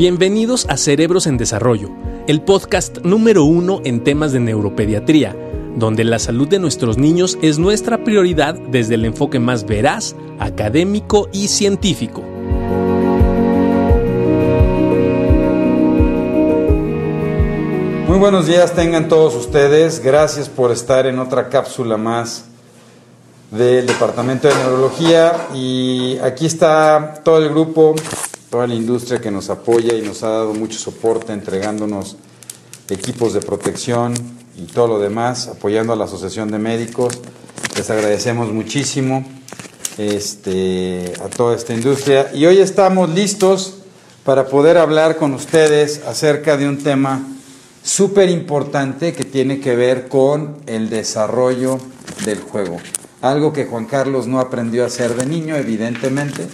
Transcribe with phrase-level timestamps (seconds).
[0.00, 1.90] Bienvenidos a Cerebros en Desarrollo,
[2.26, 5.36] el podcast número uno en temas de neuropediatría,
[5.76, 11.28] donde la salud de nuestros niños es nuestra prioridad desde el enfoque más veraz, académico
[11.34, 12.22] y científico.
[18.08, 22.46] Muy buenos días tengan todos ustedes, gracias por estar en otra cápsula más
[23.50, 27.94] del Departamento de Neurología y aquí está todo el grupo,
[28.50, 32.16] toda la industria que nos apoya y nos ha dado mucho soporte entregándonos
[32.88, 34.12] equipos de protección
[34.58, 37.20] y todo lo demás, apoyando a la Asociación de Médicos.
[37.76, 39.24] Les agradecemos muchísimo
[39.98, 43.76] este, a toda esta industria y hoy estamos listos
[44.24, 47.24] para poder hablar con ustedes acerca de un tema
[47.84, 51.78] súper importante que tiene que ver con el desarrollo
[52.24, 52.78] del juego.
[53.22, 56.48] Algo que Juan Carlos no aprendió a hacer de niño, evidentemente,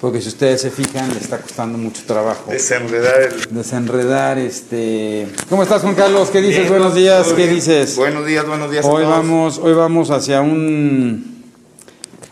[0.00, 2.50] porque si ustedes se fijan, le está costando mucho trabajo.
[2.50, 3.54] Desenredar el...
[3.54, 5.28] Desenredar, este...
[5.50, 6.30] ¿Cómo estás, Juan Carlos?
[6.30, 6.68] ¿Qué dices?
[6.70, 7.96] buenos días, ¿qué dices?
[7.96, 11.44] Buenos días, buenos días hoy Vamos, hoy vamos hacia un...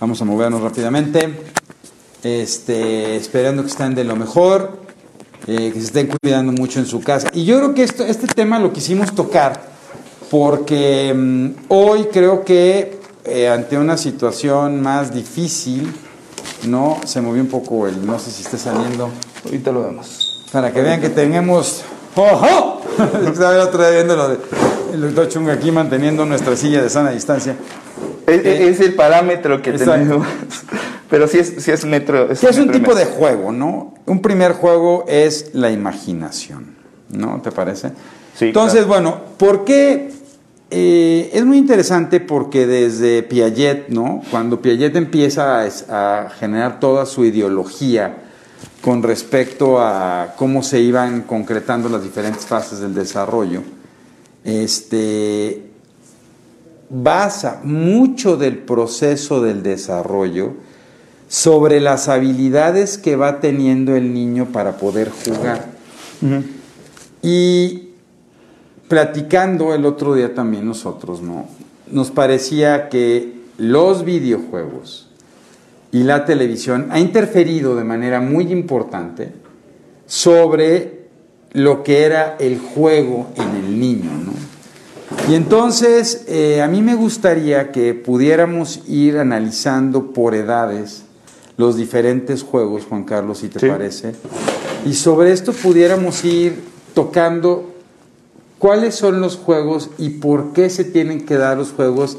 [0.00, 1.28] Vamos a movernos rápidamente,
[2.22, 4.78] este, esperando que estén de lo mejor,
[5.48, 7.28] eh, que se estén cuidando mucho en su casa.
[7.34, 9.60] Y yo creo que esto, este tema lo quisimos tocar
[10.30, 15.92] porque mm, hoy creo que eh, ante una situación más difícil,
[16.66, 16.98] ¿no?
[17.04, 19.10] Se movió un poco el, no sé si esté saliendo.
[19.44, 20.46] Ahorita lo vemos.
[20.52, 21.82] Para que vean que tenemos...
[22.16, 22.82] ¡Ojo!
[23.26, 24.38] Estaba el otro día viendo lo de
[24.92, 27.56] el doctor Chung aquí manteniendo nuestra silla de sana distancia.
[28.26, 29.92] Es, Eh, es el parámetro que exacto.
[29.92, 30.26] tenemos.
[31.10, 32.30] Pero sí es, sí es metro.
[32.30, 33.94] Es un metro y tipo de juego, ¿no?
[34.06, 36.76] Un primer juego es la imaginación,
[37.10, 37.40] ¿no?
[37.42, 37.92] ¿Te parece?
[38.34, 38.88] Sí, Entonces, claro.
[38.88, 40.10] bueno, ¿por qué?
[40.70, 44.22] Eh, es muy interesante porque desde Piaget, ¿no?
[44.30, 48.18] Cuando Piaget empieza a, generar toda su ideología
[48.82, 53.62] con respecto a cómo se iban concretando las diferentes fases del desarrollo,
[54.44, 55.62] este,
[56.90, 60.52] basa mucho del proceso del desarrollo
[61.28, 65.66] sobre las habilidades que va teniendo el niño para poder jugar.
[67.22, 67.87] Y
[68.88, 71.46] platicando el otro día también nosotros, ¿no?
[71.90, 75.08] Nos parecía que los videojuegos
[75.92, 79.32] y la televisión ha interferido de manera muy importante
[80.06, 80.98] sobre
[81.52, 84.32] lo que era el juego en el niño, ¿no?
[85.30, 91.02] Y entonces eh, a mí me gustaría que pudiéramos ir analizando por edades
[91.56, 93.66] los diferentes juegos, Juan Carlos, si te Sí.
[93.68, 94.12] parece,
[94.86, 96.62] y sobre esto pudiéramos ir
[96.94, 97.74] tocando
[98.58, 102.18] cuáles son los juegos y por qué se tienen que dar los juegos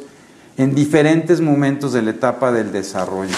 [0.57, 3.35] en diferentes momentos de la etapa del desarrollo.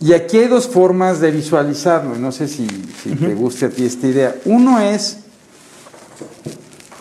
[0.00, 2.66] Y aquí hay dos formas de visualizarlo, no sé si,
[3.02, 4.34] si te guste a ti esta idea.
[4.44, 5.18] Uno es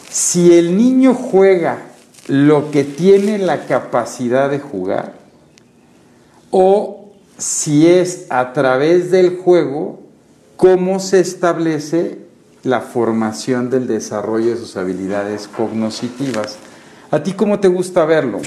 [0.09, 1.81] si el niño juega
[2.28, 5.14] lo que tiene la capacidad de jugar
[6.52, 10.00] o si es a través del juego
[10.56, 12.22] cómo se establece
[12.63, 16.57] la formación del desarrollo de sus habilidades cognoscitivas.
[17.12, 18.40] ¿A ti cómo te gusta verlo?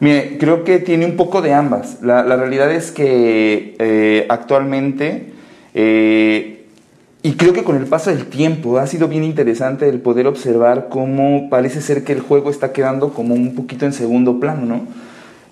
[0.00, 1.98] Mire, creo que tiene un poco de ambas.
[2.02, 5.32] La, la realidad es que eh, actualmente,
[5.74, 6.66] eh,
[7.22, 10.88] y creo que con el paso del tiempo, ha sido bien interesante el poder observar
[10.88, 14.86] cómo parece ser que el juego está quedando como un poquito en segundo plano, ¿no?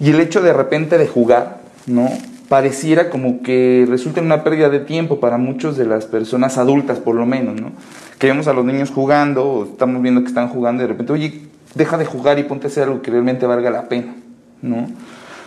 [0.01, 2.09] Y el hecho de repente de jugar, ¿no?
[2.49, 6.99] Pareciera como que resulta en una pérdida de tiempo para muchas de las personas adultas,
[6.99, 7.73] por lo menos, ¿no?
[8.19, 11.13] Que vemos a los niños jugando, o estamos viendo que están jugando y de repente,
[11.13, 11.43] oye,
[11.75, 14.15] deja de jugar y ponte a hacer algo que realmente valga la pena,
[14.61, 14.87] ¿no?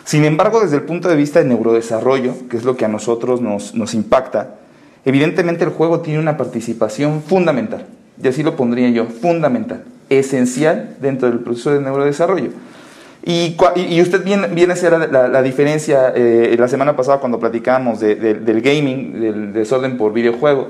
[0.03, 3.41] Sin embargo, desde el punto de vista de neurodesarrollo, que es lo que a nosotros
[3.41, 4.55] nos, nos impacta,
[5.03, 7.85] evidentemente el juego tiene una participación fundamental,
[8.21, 12.51] y así lo pondría yo, fundamental, esencial dentro del proceso de neurodesarrollo.
[13.25, 17.99] Y, y- usted viene, a hacer la, la- diferencia eh, la semana pasada cuando platicábamos
[17.99, 20.69] de- de- del gaming, del desorden por videojuego,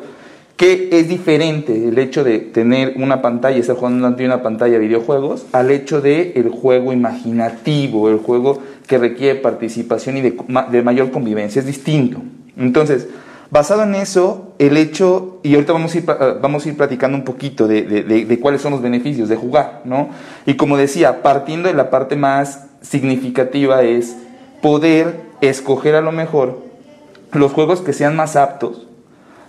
[0.55, 4.79] que es diferente el hecho de tener una pantalla, estar jugando ante una pantalla de
[4.79, 10.37] videojuegos, al hecho de el juego imaginativo, el juego que requiere participación y de,
[10.71, 12.21] de mayor convivencia, es distinto.
[12.57, 13.09] Entonces,
[13.51, 17.17] basado en eso, el hecho, y ahorita vamos a ir, pa- vamos a ir platicando
[17.17, 20.09] un poquito de, de- de- de cuáles son los beneficios de jugar, ¿no?
[20.45, 24.15] Y como decía, partiendo de la parte más significativa es
[24.61, 26.59] poder escoger a lo mejor
[27.33, 28.87] los juegos que sean más aptos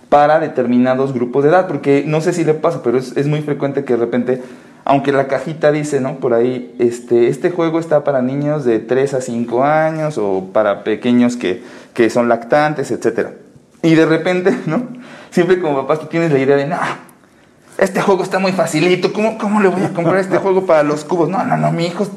[0.09, 3.41] para determinados grupos de edad, porque no sé si le pasa, pero es, es muy
[3.41, 4.41] frecuente que de repente,
[4.85, 6.17] aunque la cajita dice, ¿no?
[6.17, 10.83] Por ahí, este, este juego está para niños de 3 a 5 años o para
[10.83, 11.61] pequeños que,
[11.93, 13.33] que son lactantes, etcétera.
[13.81, 14.83] Y de repente, ¿no?
[15.29, 16.77] Siempre como papás tú tienes la idea de, no,
[17.77, 21.03] este juego está muy facilito, ¿cómo, ¿cómo le voy a comprar este juego para los
[21.03, 21.29] cubos?
[21.29, 22.07] No, no, no, mi hijo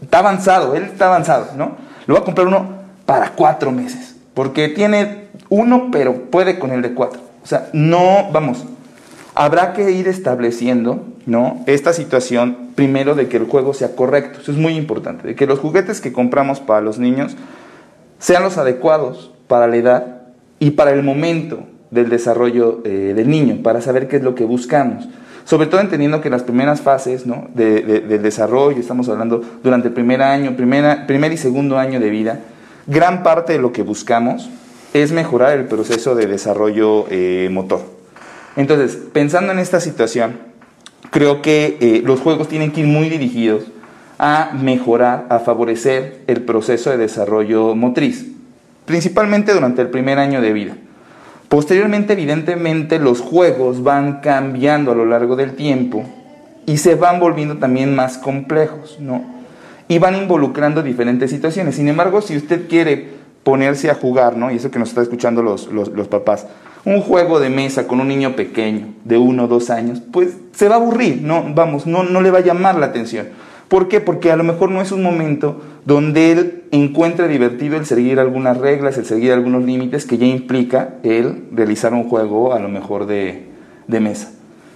[0.00, 1.76] está avanzado, él está avanzado, ¿no?
[2.06, 6.82] Le voy a comprar uno para cuatro meses, porque tiene uno, pero puede con el
[6.82, 7.20] de cuatro.
[7.42, 8.64] O sea, no, vamos,
[9.34, 11.62] habrá que ir estableciendo, ¿no?
[11.66, 15.46] Esta situación, primero, de que el juego sea correcto, eso es muy importante, de que
[15.46, 17.36] los juguetes que compramos para los niños
[18.18, 20.19] sean los adecuados para la edad
[20.60, 24.44] y para el momento del desarrollo eh, del niño, para saber qué es lo que
[24.44, 25.08] buscamos.
[25.44, 27.48] Sobre todo entendiendo que las primeras fases ¿no?
[27.54, 32.10] de, del desarrollo, estamos hablando durante el primer año, primera, primer y segundo año de
[32.10, 32.40] vida,
[32.86, 34.48] gran parte de lo que buscamos
[34.92, 37.80] es mejorar el proceso de desarrollo eh, motor.
[38.56, 40.38] Entonces, pensando en esta situación,
[41.10, 43.64] creo que eh, los juegos tienen que ir muy dirigidos
[44.18, 48.26] a mejorar, a favorecer el proceso de desarrollo motriz,
[48.90, 50.76] principalmente durante el primer año de vida.
[51.48, 56.02] Posteriormente, evidentemente, los juegos van cambiando a lo largo del tiempo
[56.66, 59.24] y se van volviendo también más complejos, ¿no?
[59.86, 61.76] Y van involucrando diferentes situaciones.
[61.76, 63.10] Sin embargo, si usted quiere
[63.44, 64.50] ponerse a jugar, ¿no?
[64.50, 66.46] Y eso que nos está escuchando los, los papás,
[66.84, 70.68] un juego de mesa con un niño pequeño de uno o dos años, pues se
[70.68, 73.28] va a aburrir, no, vamos, no, no le va a llamar la atención.
[73.70, 74.00] ¿Por qué?
[74.00, 78.58] Porque a lo mejor no es un momento donde él encuentre divertido el seguir algunas
[78.58, 83.06] reglas, el seguir algunos límites que ya implica el realizar un juego a lo mejor
[83.06, 83.46] de,
[83.86, 84.32] mesa.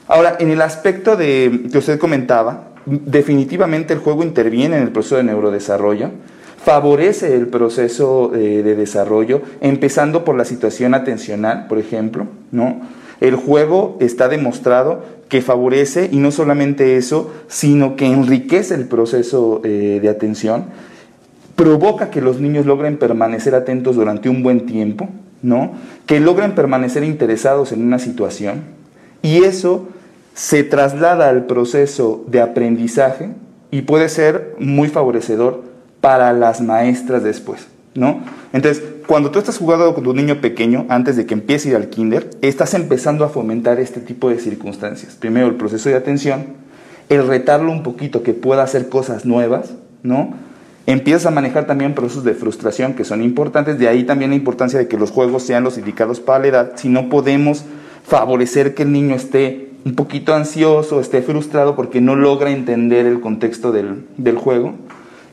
[0.07, 5.17] Ahora, en el aspecto de, que usted comentaba, definitivamente el juego interviene en el proceso
[5.17, 6.11] de neurodesarrollo,
[6.65, 12.81] favorece el proceso de, eh, de desarrollo, empezando por la situación atencional, por ejemplo, ¿no?
[13.25, 19.63] El juego está demostrado que favorece, y no solamente eso, sino que enriquece el proceso
[19.65, 20.67] eh, de atención,
[21.57, 25.09] provoca que los niños logren permanecer atentos durante un buen tiempo,
[25.41, 25.73] ¿no?
[26.05, 28.65] que logren permanecer interesados en una situación,
[29.23, 29.89] y eso
[30.35, 33.31] se traslada al proceso de aprendizaje
[33.71, 35.63] y puede ser muy favorecedor
[36.03, 37.69] para las maestras después.
[37.95, 38.21] ¿no?
[38.53, 41.77] Entonces, cuando tú estás jugando con tu niño pequeño, antes de que empiece a ir
[41.77, 45.15] al kinder, estás empezando a fomentar este tipo de circunstancias.
[45.15, 46.47] Primero, el proceso de atención,
[47.09, 50.35] el retarlo un poquito, que pueda hacer cosas nuevas, ¿no?
[50.87, 54.79] Empiezas a manejar también procesos de frustración que son importantes, de ahí también la importancia
[54.79, 57.65] de que los juegos sean los indicados para la edad, si no podemos
[58.07, 63.21] favorecer que el niño esté un poquito ansioso, esté frustrado porque no logra entender el
[63.21, 64.75] contexto del, del juego.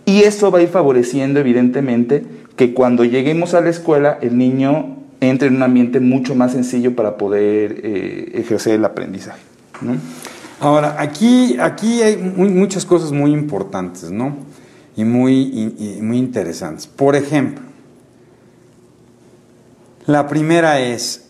[0.06, 4.98] Y eso va a ir favoreciendo, evidentemente, que cuando lleguemos a la escuela el niño
[5.20, 9.42] entre en un ambiente mucho más sencillo para poder eh, ejercer el aprendizaje.
[10.60, 14.36] Ahora, aquí, aquí hay muchas cosas muy importantes, ¿no?
[14.96, 16.86] Y muy, y muy interesantes.
[16.86, 17.64] Por ejemplo,
[20.08, 21.30] la primera es,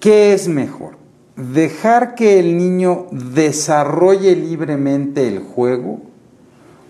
[0.00, 0.96] ¿qué es mejor?
[1.36, 6.00] ¿Dejar que el niño desarrolle libremente el juego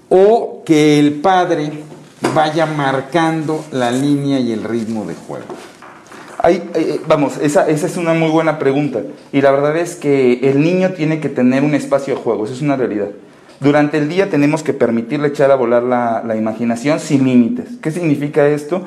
[0.08, 1.70] o que el padre
[2.34, 5.46] vaya marcando la línea y el ritmo de juego?
[6.40, 9.00] Ahí, eh, vamos, esa, esa, es una muy buena pregunta.
[9.32, 12.54] Y la verdad es que el niño tiene que tener un espacio de juego, eso
[12.54, 13.08] es una realidad.
[13.60, 17.70] Durante el día tenemos que permitirle echar a volar la, la imaginación sin límites.
[17.82, 18.82] ¿Qué significa esto?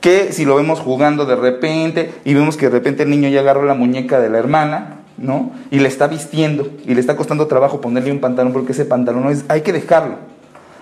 [0.00, 3.40] Que si lo vemos jugando de repente y vemos que de repente el niño ya
[3.40, 5.52] agarró la muñeca de la hermana, ¿no?
[5.70, 9.24] Y le está vistiendo y le está costando trabajo ponerle un pantalón porque ese pantalón
[9.24, 10.33] no es, hay que dejarlo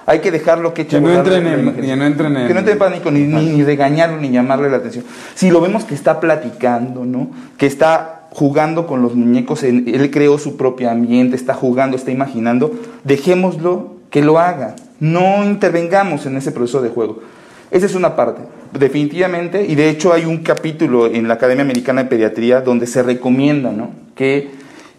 [0.07, 2.61] hay que dejarlo que eche que no entren en, que no entren en, que no
[2.61, 5.05] en pánico ni, ni, regañarlo ni llamarle la atención.
[5.35, 7.31] Si lo vemos que está platicando, ¿no?
[7.57, 12.73] Que está jugando con los muñecos, él creó su propio ambiente, está jugando, está imaginando,
[13.05, 14.77] dejémoslo que lo haga.
[15.01, 17.21] No intervengamos en ese proceso de juego.
[17.73, 18.43] Esa es una parte,
[18.79, 23.03] definitivamente, y de hecho hay un capítulo en la Academia Americana de Pediatría donde se
[23.03, 23.93] recomienda ¿no?
[24.15, 24.51] que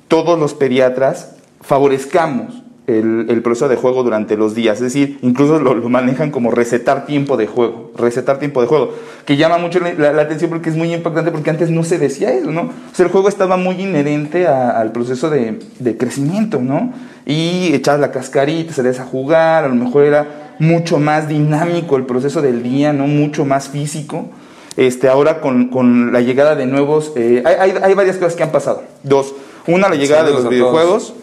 [0.07, 4.77] todos los pediatras favorezcamos el, proceso de juego durante los días.
[4.77, 7.91] Es decir, incluso lo, manejan como recetar tiempo de juego.
[7.95, 8.93] Recetar tiempo de juego.
[9.25, 12.51] Que llama mucho la, atención porque es muy impactante porque antes no se decía eso,
[12.51, 12.61] ¿no?
[12.61, 15.59] O sea, el juego estaba muy inherente al proceso de,
[15.97, 16.93] crecimiento, ¿no?
[17.25, 22.05] Y echabas la cascarita, salías a jugar, a lo mejor era mucho más dinámico el
[22.05, 23.07] proceso del día, ¿no?
[23.07, 24.27] Mucho más físico.
[24.75, 27.13] Este, ahora con, la llegada de nuevos...
[27.15, 28.83] Eh, hay, hay, varias cosas que han pasado.
[29.03, 29.33] Dos.
[29.67, 31.13] Una, la llegada de los videojuegos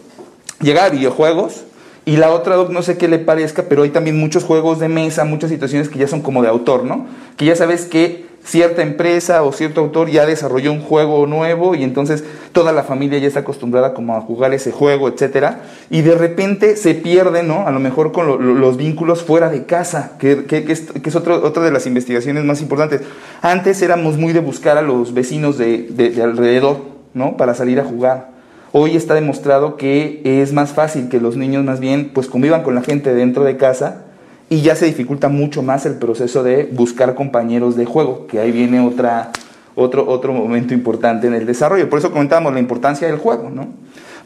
[0.61, 1.65] llegar a videojuegos.
[2.07, 5.25] Y la otra, no sé qué le parezca, pero hay también muchos juegos de mesa,
[5.25, 7.07] muchas situaciones que ya son como de autor, ¿no?
[7.37, 11.85] Que ya sabes que cierta empresa o cierto autor ya desarrolló un juego nuevo y
[11.85, 16.15] entonces toda la familia ya está acostumbrada como a jugar ese juego, etcétera, y de
[16.15, 17.67] repente se pierde, ¿no?
[17.67, 22.45] A lo mejor con los vínculos fuera de casa, que, es, otra de las investigaciones
[22.45, 23.03] más importantes.
[23.43, 26.79] Antes éramos muy de buscar a los vecinos de, de alrededor,
[27.15, 27.37] ¿no?
[27.37, 28.40] Para salir a jugar.
[28.73, 32.75] Hoy está demostrado que es más fácil que los niños más bien pues convivan con
[32.75, 34.05] la gente dentro de casa
[34.49, 38.53] y ya se dificulta mucho más el proceso de buscar compañeros de juego, que ahí
[38.53, 41.89] viene otro, otro momento importante en el desarrollo.
[41.89, 43.69] Por eso comentamos la importancia del juego, ¿no?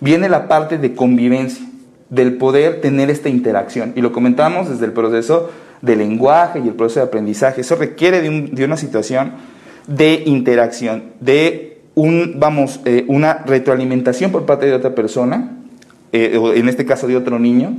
[0.01, 1.65] Viene la parte de convivencia,
[2.11, 3.93] del poder tener esta interacción.
[3.97, 5.51] Y lo comentamos desde el proceso
[5.83, 7.61] de lenguaje y el proceso de aprendizaje.
[7.61, 9.33] Eso requiere de, una situación
[9.87, 15.59] de interacción, de un, vamos, eh, una retroalimentación por parte de otra persona,
[16.13, 17.77] eh, o en este caso de otro niño,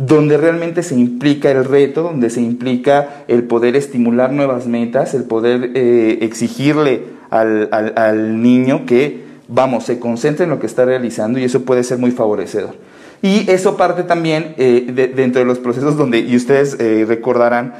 [0.00, 5.24] donde realmente se implica el reto, donde se implica el poder estimular nuevas metas, el
[5.24, 11.38] poder eh, exigirle al, al, niño que, vamos, se concentre en lo que está realizando
[11.38, 12.76] y eso puede ser muy favorecedor.
[13.20, 17.74] Y eso parte también eh, dentro de los procesos donde, y ustedes eh, recordarán,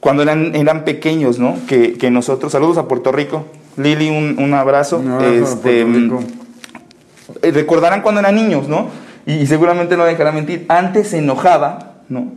[0.00, 1.56] cuando eran, eran pequeños, ¿no?
[1.68, 3.44] Que, que, nosotros, saludos a Puerto Rico,
[3.76, 5.02] Lili, un, un abrazo.
[5.20, 6.18] este, mm,
[7.42, 8.88] recordarán cuando eran niños, ¿no?
[9.26, 12.32] y seguramente no dejará mentir, antes se enojaba, ¿no?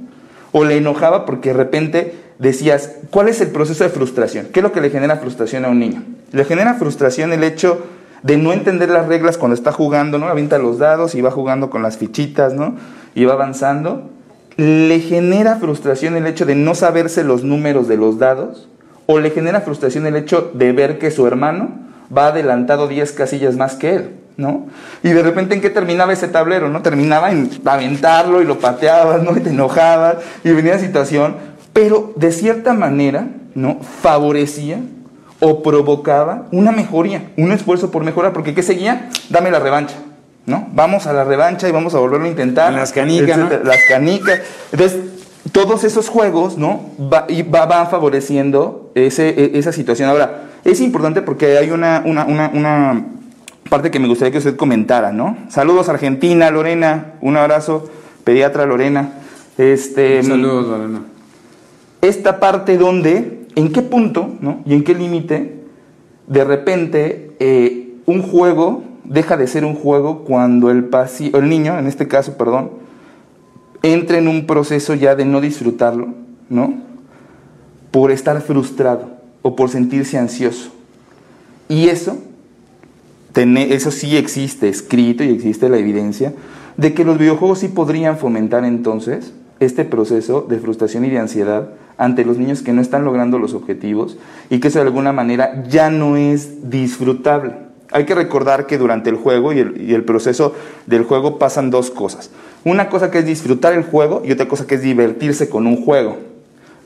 [0.52, 4.48] O le enojaba porque de repente decías, ¿cuál es el proceso de frustración?
[4.54, 6.04] ¿Qué es lo que le genera frustración a un niño?
[6.32, 7.86] Le genera frustración el hecho
[8.24, 10.28] de no entender las reglas cuando está jugando, ¿no?
[10.28, 12.76] Avienta los dados y va jugando con las fichitas, ¿no?
[13.16, 14.10] Y va avanzando.
[14.56, 18.70] Le genera frustración el hecho de no saberse los números de los dados.
[19.08, 21.72] O le genera frustración el hecho de ver que su hermano
[22.16, 24.12] va adelantado 10 casillas más que él.
[24.38, 24.68] ¿no?
[25.02, 26.84] Y de repente, ¿en qué terminaba ese tablero, no?
[26.84, 29.36] Terminaba en aventarlo y lo pateabas, ¿no?
[29.36, 31.36] Y te enojabas y venía la situación,
[31.74, 33.80] pero de cierta manera, ¿no?
[34.02, 34.80] Favorecía
[35.40, 39.10] o provocaba una mejoría, un esfuerzo por mejorar, porque ¿qué seguía?
[39.30, 39.96] Dame la revancha,
[40.46, 40.68] ¿no?
[40.72, 42.74] Vamos a la revancha y vamos a volverlo a intentar.
[42.74, 44.40] Las canicas, Las canicas.
[44.72, 45.00] Entonces,
[45.52, 46.82] todos esos juegos, ¿no?
[47.12, 50.10] Va, y va, van favoreciendo ese, e, esa situación.
[50.10, 53.06] Ahora, es importante porque hay una, una, una
[53.70, 55.38] parte que me gustaría que usted comentara, ¿no?
[55.50, 57.90] Saludos Argentina, Lorena, un abrazo,
[58.24, 59.12] pediatra Lorena.
[59.58, 61.02] Este, Saludos, Lorena.
[62.02, 64.62] Esta parte donde, ¿en qué punto, ¿no?
[64.66, 65.64] Y en qué límite,
[66.28, 70.90] de repente, eh, un juego deja de ser un juego cuando el,
[71.34, 72.72] el niño, en este caso, perdón,
[73.82, 76.10] entra en un proceso ya de no disfrutarlo,
[76.50, 76.87] ¿no?
[77.92, 79.10] Por estar frustrado
[79.42, 80.72] o por sentirse ansioso.
[81.70, 82.18] Y eso
[83.44, 86.34] eso sí existe escrito y existe la evidencia
[86.76, 91.70] de que los videojuegos sí podrían fomentar entonces este proceso de frustración y de ansiedad
[91.98, 94.18] ante los niños que no están logrando los objetivos
[94.50, 97.54] y que eso de alguna manera ya no es disfrutable.
[97.92, 100.54] Hay que recordar que durante el juego y el, y el, proceso
[100.88, 102.30] del juego pasan dos cosas.
[102.66, 105.84] Una cosa que es disfrutar el juego y otra cosa que es divertirse con un
[105.84, 106.18] juego.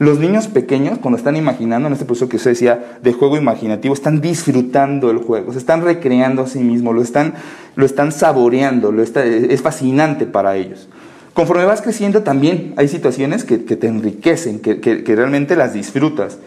[0.01, 3.93] Los niños pequeños, cuando están imaginando, en este proceso que usted decía de juego imaginativo,
[3.93, 7.36] están disfrutando el juego, se están recreando a sí mismos, lo están,
[7.75, 10.89] lo están saboreando, lo está, es fascinante para ellos.
[11.34, 16.39] Conforme vas creciendo también hay situaciones que, te enriquecen, que, que realmente las disfrutas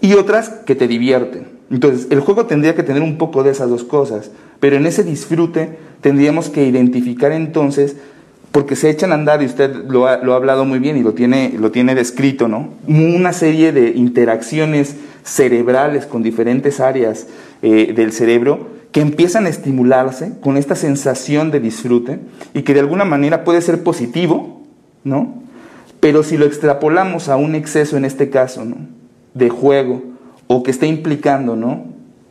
[0.00, 1.48] y otras que te divierten.
[1.70, 5.04] Entonces, el juego tendría que tener un poco de esas dos cosas, pero en ese
[5.04, 7.94] disfrute tendríamos que identificar entonces
[8.52, 11.54] porque se echan a andar, y usted lo ha, hablado muy bien y lo tiene,
[11.58, 12.68] lo tiene descrito, ¿no?
[12.86, 14.94] Una serie de interacciones
[15.24, 17.26] cerebrales con diferentes áreas
[17.62, 22.20] eh, del cerebro que empiezan a estimularse con esta sensación de disfrute
[22.52, 24.60] y que de alguna manera puede ser positivo,
[25.02, 25.42] ¿no?
[26.00, 28.76] Pero si lo extrapolamos a un exceso en este caso, ¿no?
[29.32, 30.02] De juego
[30.46, 31.86] o que está implicando, ¿no?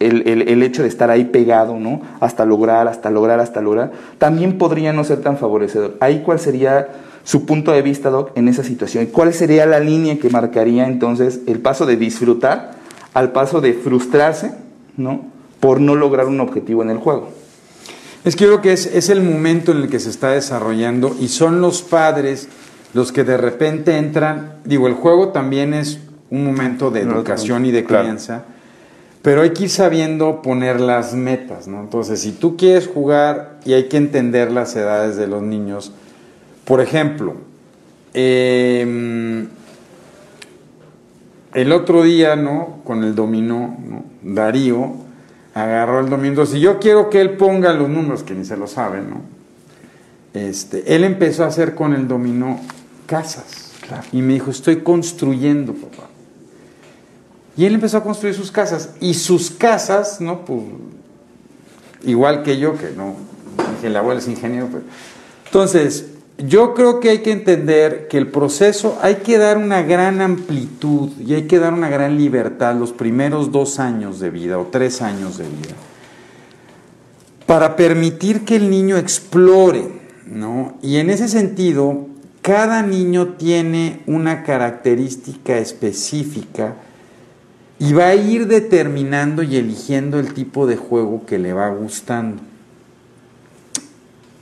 [0.08, 2.02] El, hecho de estar ahí pegado, ¿no?
[2.20, 5.96] Hasta lograr, hasta lograr, hasta lograr, también podría no ser tan favorecedor.
[6.00, 6.90] Ahí cuál sería
[7.24, 9.08] su punto de vista, Doc, en esa situación.
[9.08, 12.72] ¿Cuál sería la línea que marcaría entonces el paso de disfrutar
[13.14, 14.54] al paso de frustrarse,
[14.98, 15.26] ¿no?
[15.60, 17.30] Por no lograr un objetivo en el juego.
[18.24, 21.16] Es que yo creo que es, es el momento en el que se está desarrollando
[21.20, 22.48] y son los padres
[22.94, 27.72] los que de repente entran, digo, el juego también es un momento de educación y
[27.72, 28.46] de crianza.
[29.22, 31.80] Pero hay que ir sabiendo poner las metas, ¿no?
[31.82, 35.92] Entonces, si tú quieres jugar y hay que entender las edades de los niños,
[36.66, 37.36] por ejemplo,
[38.14, 39.48] em,
[41.54, 42.80] el otro día, ¿no?
[42.84, 44.06] Con el dominó, ¿no?
[44.24, 44.94] Darío
[45.54, 46.46] agarró el dominó.
[46.46, 49.22] Si yo quiero que él ponga los números, que ni se lo sabe, ¿no?
[50.34, 52.60] Este, él empezó a hacer con el dominó
[53.06, 53.72] casas.
[54.14, 56.11] Y me dijo, estoy construyendo, papá.
[57.58, 58.92] Y él empezó a construir sus casas.
[59.00, 60.46] Y sus casas, ¿no?
[60.46, 60.62] Pues,
[62.04, 63.16] igual que yo, que no,
[63.84, 64.68] el abuelo es ingeniero.
[65.46, 66.06] Entonces,
[66.38, 71.12] yo creo que hay que entender que el proceso hay que dar una gran amplitud
[71.20, 75.02] y hay que dar una gran libertad los primeros dos años de vida o tres
[75.02, 75.76] años de vida
[77.46, 79.92] para permitir que el niño explore,
[80.26, 80.78] ¿no?
[80.82, 82.08] Y en ese sentido,
[82.42, 86.76] cada niño tiene una característica específica
[87.82, 92.40] y va a ir determinando y eligiendo el tipo de juego que le va gustando.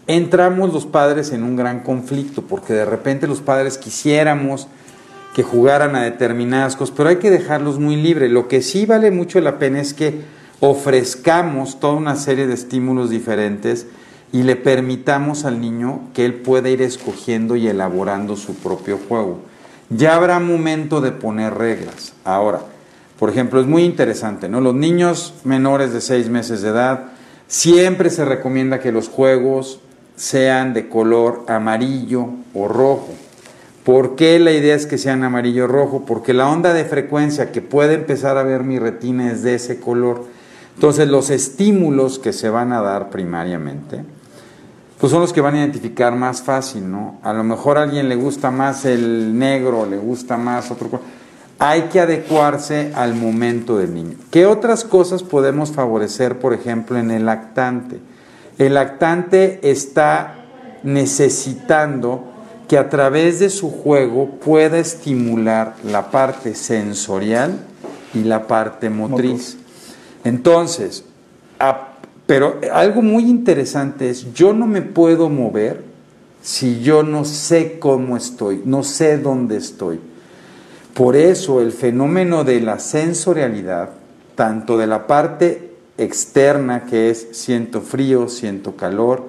[0.08, 4.68] Entramos los padres en un gran conflicto porque de repente los padres quisiéramos
[5.34, 8.30] que jugaran a determinadas cosas, pero hay que dejarlos muy libres.
[8.30, 10.20] Lo que sí vale mucho la pena es que
[10.60, 13.88] ofrezcamos toda una serie de estímulos diferentes
[14.34, 19.40] y le permitamos al niño que él pueda ir escogiendo y elaborando su propio juego.
[19.90, 22.12] Ya habrá momento de poner reglas.
[22.26, 22.64] Ahora,
[23.20, 24.62] por ejemplo, es muy interesante, ¿no?
[24.62, 27.08] Los niños menores de seis meses de edad,
[27.48, 29.82] siempre se recomienda que los juegos
[30.16, 33.10] sean de color amarillo o rojo.
[33.84, 36.06] ¿Por qué la idea es que sean amarillo o rojo?
[36.06, 39.80] Porque la onda de frecuencia que puede empezar a ver mi retina es de ese
[39.80, 40.26] color.
[40.76, 44.04] Entonces los estímulos que se van a dar primariamente
[45.00, 47.20] pues son los que van a identificar más fácil, ¿no?
[47.24, 51.06] A lo mejor a alguien le gusta más el negro, le gusta más otro color.
[51.60, 54.18] Hay que adecuarse al momento del niño.
[54.32, 58.00] ¿Qué otras cosas podemos favorecer, por ejemplo, en el lactante?
[58.58, 60.36] El lactante está
[60.84, 62.24] necesitando
[62.68, 67.60] que a través de su juego pueda estimular la parte sensorial
[68.14, 69.58] y la parte motriz.
[70.24, 71.04] Entonces,
[71.60, 71.90] a
[72.30, 75.84] pero algo muy interesante es, yo no me puedo mover
[76.44, 80.00] si yo no sé cómo estoy, no sé dónde estoy.
[81.00, 83.92] Por eso el fenómeno de la sensorialidad,
[84.36, 89.24] tanto de la parte externa, que es siento frío, siento calor,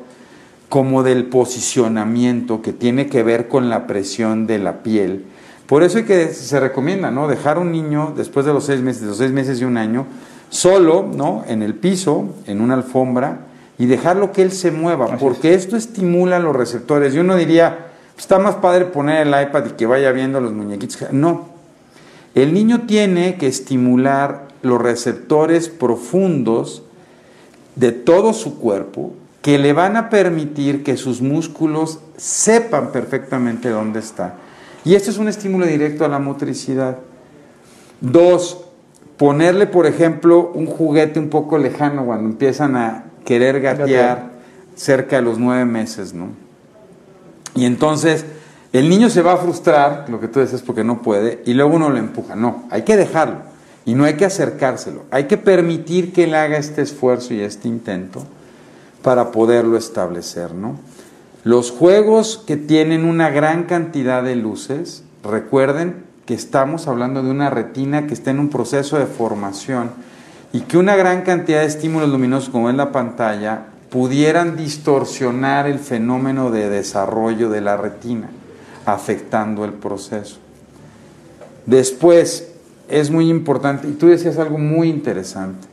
[0.68, 5.26] como del posicionamiento, que tiene que ver con la presión de la piel.
[5.68, 7.28] Por eso es que se recomienda, ¿no?
[7.28, 10.06] Dejar un niño después de los seis meses, de los seis meses y un año,
[10.48, 11.44] solo, ¿no?
[11.46, 13.46] En el piso, en una alfombra,
[13.78, 17.14] y dejarlo que él se mueva, porque esto estimula los receptores.
[17.14, 21.12] Y uno diría, está más padre poner el iPad y que vaya viendo los muñequitos.
[21.12, 21.59] No,
[22.34, 26.82] el niño tiene que estimular los receptores profundos
[27.76, 29.12] de todo su cuerpo
[29.42, 34.34] que le van a permitir que sus músculos sepan perfectamente dónde está.
[34.84, 36.98] Y esto es un estímulo directo a la motricidad.
[38.00, 38.64] Dos,
[39.16, 44.30] ponerle, por ejemplo, un juguete un poco lejano cuando empiezan a querer gatear
[44.74, 46.28] cerca de los nueve meses, ¿no?
[47.54, 48.24] Y entonces
[48.72, 51.74] el niño se va a frustrar, lo que tú dices, porque no puede, y luego
[51.74, 52.36] uno lo empuja.
[52.36, 53.38] No, hay que dejarlo
[53.84, 55.04] y no hay que acercárselo.
[55.10, 58.22] Hay que permitir que él haga este esfuerzo y este intento
[59.02, 60.78] para poderlo establecer, ¿no?
[61.42, 67.50] Los juegos que tienen una gran cantidad de luces, recuerden, que estamos hablando de una
[67.50, 69.90] retina que está en un proceso de formación
[70.52, 75.80] y que una gran cantidad de estímulos luminosos como en la pantalla pudieran distorsionar el
[75.80, 78.28] fenómeno de desarrollo de la retina,
[78.86, 80.38] afectando el proceso.
[81.66, 82.48] Después,
[82.88, 85.68] es muy importante, y tú decías algo muy interesante,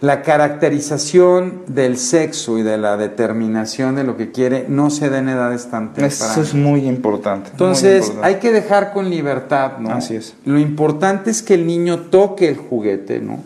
[0.00, 5.18] la caracterización del sexo y de la determinación de lo que quiere no se da
[5.18, 6.32] en edades tan tempranas.
[6.32, 7.50] Eso es muy importante.
[7.52, 9.90] Entonces, hay que dejar con libertad, ¿no?
[9.90, 10.34] Así es.
[10.44, 13.38] Lo importante es que el niño toque el juguete, ¿no?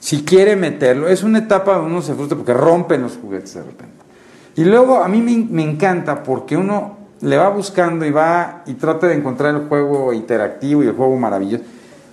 [0.00, 3.62] Si quiere meterlo, es una etapa donde uno se frustra porque rompen los juguetes de
[3.62, 3.94] repente.
[4.56, 8.74] Y luego a mí me, me encanta porque uno le va buscando y va y
[8.74, 11.64] trata de encontrar el juego interactivo y el juego maravilloso.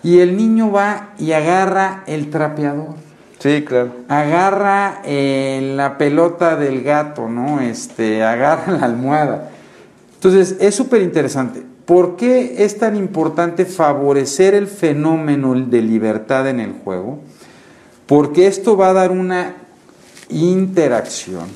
[0.03, 2.95] Y el niño va y agarra el trapeador.
[3.39, 3.91] Sí, claro.
[4.07, 7.59] Agarra eh, la pelota del gato, ¿no?
[7.59, 9.49] Este, agarra la almohada.
[10.13, 11.63] Entonces, es súper interesante.
[11.85, 17.19] ¿Por qué es tan importante favorecer el fenómeno de libertad en el juego?
[18.05, 19.55] Porque esto va a dar una
[20.29, 21.47] interacción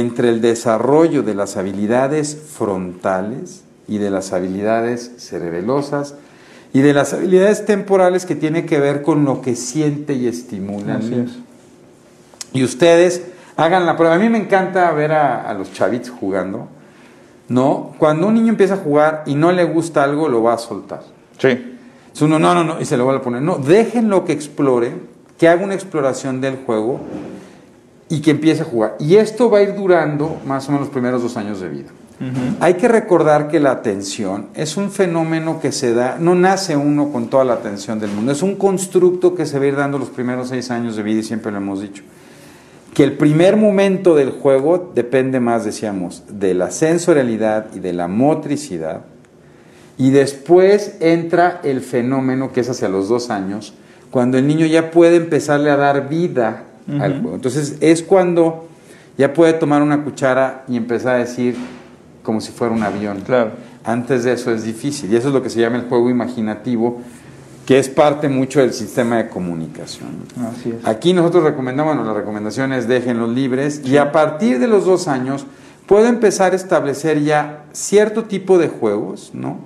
[0.00, 6.14] entre el desarrollo de las habilidades frontales y de las habilidades cerebelosas
[6.72, 11.00] y de las habilidades temporales que tiene que ver con lo que siente y estimula.
[12.52, 13.22] Y ustedes
[13.56, 14.14] hagan la prueba.
[14.14, 16.68] A mí me encanta ver a, los chavitos jugando.
[17.48, 17.94] ¿No?
[17.98, 21.02] Cuando un niño empieza a jugar y no le gusta algo, lo va a soltar.
[21.36, 21.76] Sí.
[22.14, 23.42] Es uno, no, no, no, y se lo va a poner.
[23.42, 24.92] No, déjenlo que explore,
[25.38, 27.00] que haga una exploración del juego
[28.12, 28.96] y que empiece a jugar.
[29.00, 31.88] Y esto va a ir durando más o menos los primeros dos años de vida.
[32.60, 37.10] Hay que recordar que la atención es un fenómeno que se da, no nace uno
[37.10, 39.98] con toda la atención del mundo, es un constructo que se va a ir dando
[39.98, 42.02] los primeros seis años de vida y siempre lo hemos dicho.
[42.92, 48.08] Que el primer momento del juego depende más, decíamos, de la sensorialidad y de la
[48.08, 49.00] motricidad,
[49.96, 53.72] y después entra el fenómeno que es hacia los dos años,
[54.10, 57.36] cuando el niño ya puede empezarle a dar vida al juego.
[57.36, 58.68] Entonces es cuando
[59.18, 61.56] ya puede tomar una cuchara y empezar a decir
[62.22, 63.20] como si fuera un avión.
[63.20, 63.52] Claro.
[63.84, 65.12] Antes de eso es difícil.
[65.12, 67.00] Y eso es lo que se llama el juego imaginativo,
[67.66, 70.10] que es parte mucho del sistema de comunicación.
[70.50, 70.86] Así es.
[70.86, 75.08] Aquí nosotros recomendamos, bueno, la recomendación es déjenlos libres y a partir de los dos
[75.08, 75.46] años
[75.86, 79.58] puede empezar a establecer ya cierto tipo de juegos, ¿no?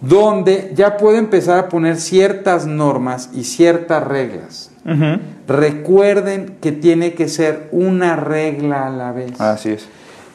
[0.00, 4.70] Donde ya puede empezar a poner ciertas normas y ciertas reglas.
[5.48, 9.40] Recuerden que tiene que ser una regla a la vez.
[9.40, 9.88] Así es.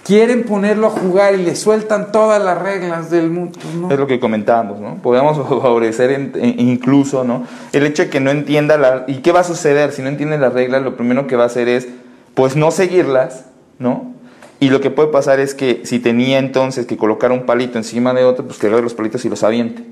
[0.03, 3.59] Quieren ponerlo a jugar y le sueltan todas las reglas del mundo.
[3.79, 3.91] No.
[3.91, 4.95] Es lo que comentábamos, ¿no?
[4.95, 7.45] Podemos favorecer en- en- incluso, ¿no?
[7.71, 9.03] El hecho de que no entienda la...
[9.07, 9.91] ¿Y qué va a suceder?
[9.91, 11.87] Si no entiende las reglas, lo primero que va a hacer es,
[12.33, 13.45] pues, no seguirlas,
[13.77, 14.11] ¿no?
[14.59, 18.13] Y lo que puede pasar es que si tenía entonces que colocar un palito encima
[18.13, 19.83] de otro, pues que agarre los palitos y los aviente,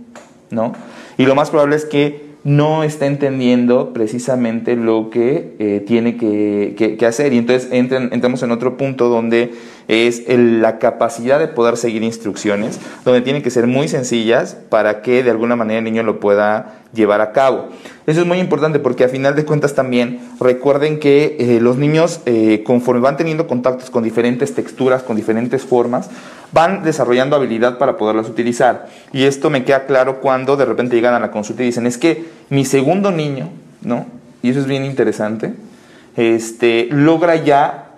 [0.49, 0.73] ¿no?
[1.17, 6.73] Y lo más probable es que no está entendiendo precisamente lo que eh, tiene que,
[6.77, 7.33] que- que hacer.
[7.33, 9.51] Y entonces entran- entramos en otro punto donde
[9.89, 15.23] es la capacidad de poder seguir instrucciones, donde tienen que ser muy sencillas para que
[15.23, 17.69] de alguna manera el niño lo pueda llevar a cabo.
[18.05, 22.21] Eso es muy importante porque a final de cuentas también recuerden que eh, los niños
[22.27, 26.11] eh, conforme van teniendo contactos con diferentes texturas, con diferentes formas,
[26.51, 28.89] van desarrollando habilidad para poderlas utilizar.
[29.11, 31.97] Y esto me queda claro cuando de repente llegan a la consulta y dicen, es
[31.97, 33.49] que mi segundo niño,
[33.81, 34.05] ¿no?
[34.43, 35.55] Y eso es bien interesante,
[36.15, 37.88] este, logra ya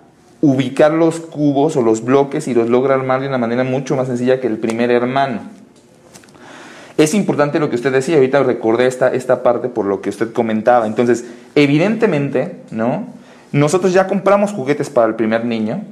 [0.42, 4.08] ubicar los cubos o los bloques y los logra armar de una manera mucho más
[4.08, 5.40] sencilla que el primer hermano.
[6.98, 10.32] Es importante lo que usted decía, ahorita recordé esta, esta parte por lo que usted
[10.32, 10.86] comentaba.
[10.86, 11.24] Entonces,
[11.54, 13.06] evidentemente, ¿no?
[13.52, 15.84] Nosotros ya compramos juguetes para el primer niño,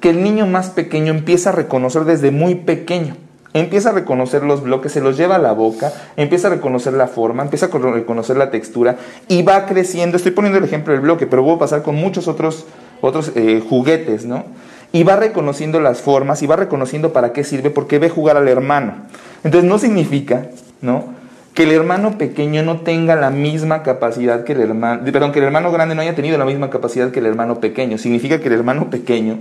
[0.00, 3.16] que el niño más pequeño empieza a reconocer desde muy pequeño.
[3.52, 7.08] Empieza a reconocer los bloques, se los lleva a la boca, empieza a reconocer la
[7.08, 10.16] forma, empieza a cono- reconocer la textura y va creciendo.
[10.16, 12.66] Estoy poniendo el ejemplo del bloque, pero voy a pasar con muchos otros,
[13.00, 14.44] otros eh, juguetes, ¿no?
[14.92, 18.48] Y va reconociendo las formas y va reconociendo para qué sirve porque ve jugar al
[18.48, 18.94] hermano.
[19.44, 20.46] Entonces no significa,
[20.80, 21.04] ¿no?
[21.54, 25.46] Que el hermano pequeño no tenga la misma capacidad que el hermano, perdón, que el
[25.46, 27.98] hermano grande no haya tenido la misma capacidad que el hermano pequeño.
[27.98, 29.40] Significa que el hermano pequeño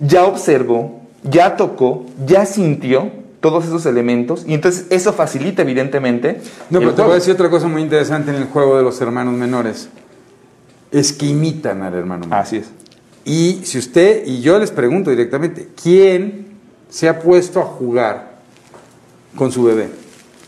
[0.00, 6.40] ya observó, ya tocó, ya sintió todos esos elementos y entonces eso facilita evidentemente.
[6.70, 9.00] No, pero te voy a decir otra cosa muy interesante en el juego de los
[9.00, 9.88] hermanos menores.
[10.90, 12.40] Es que imitan al hermano menor.
[12.40, 12.70] Así es.
[13.24, 16.48] Y si usted, y yo les pregunto directamente, ¿quién
[16.88, 18.38] se ha puesto a jugar
[19.36, 19.88] con su bebé?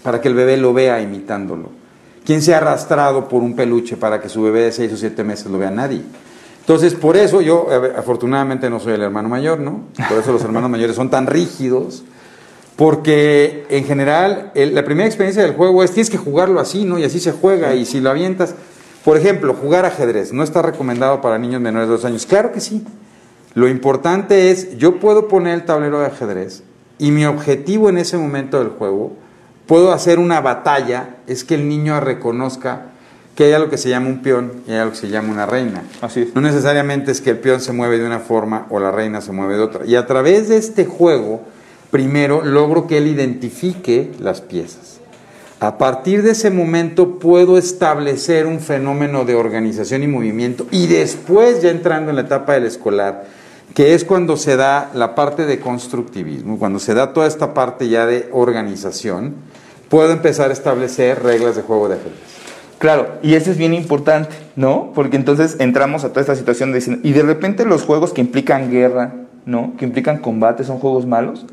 [0.02, 1.70] Para que el bebé lo vea imitándolo.
[2.24, 5.24] ¿Quién se ha arrastrado por un peluche para que su bebé de 6 o 7
[5.24, 5.70] meses lo vea?
[5.70, 6.02] Nadie.
[6.60, 9.84] Entonces, por eso yo, afortunadamente no soy el hermano mayor, ¿no?
[10.08, 12.04] Por eso los hermanos mayores son tan rígidos,
[12.76, 16.98] porque en general la primera experiencia del juego es tienes que jugarlo así, ¿no?
[16.98, 18.54] Y así se juega, y si lo avientas,
[19.04, 22.26] por ejemplo, jugar ajedrez, ¿no está recomendado para niños menores de dos años?
[22.26, 22.84] Claro que sí.
[23.54, 26.62] Lo importante es, yo puedo poner el tablero de ajedrez
[26.98, 29.12] y mi objetivo en ese momento del juego,
[29.66, 32.86] puedo hacer una batalla, es que el niño reconozca
[33.34, 35.46] que hay algo que se llama un peón y hay algo que se llama una
[35.46, 35.82] reina.
[36.02, 36.34] Así es.
[36.34, 39.32] No necesariamente es que el peón se mueve de una forma o la reina se
[39.32, 39.86] mueve de otra.
[39.86, 41.40] Y a través de este juego,
[41.90, 44.99] primero logro que él identifique las piezas.
[45.62, 51.60] A partir de ese momento puedo establecer un fenómeno de organización y movimiento y después
[51.60, 53.24] ya entrando en la etapa del escolar,
[53.74, 57.90] que es cuando se da la parte de constructivismo, cuando se da toda esta parte
[57.90, 59.34] ya de organización,
[59.90, 62.14] puedo empezar a establecer reglas de juego de ajedrez.
[62.78, 64.92] Claro, y eso es bien importante, ¿no?
[64.94, 68.70] Porque entonces entramos a toda esta situación de y de repente los juegos que implican
[68.70, 69.12] guerra,
[69.44, 69.74] ¿no?
[69.76, 71.44] Que implican combate son juegos malos.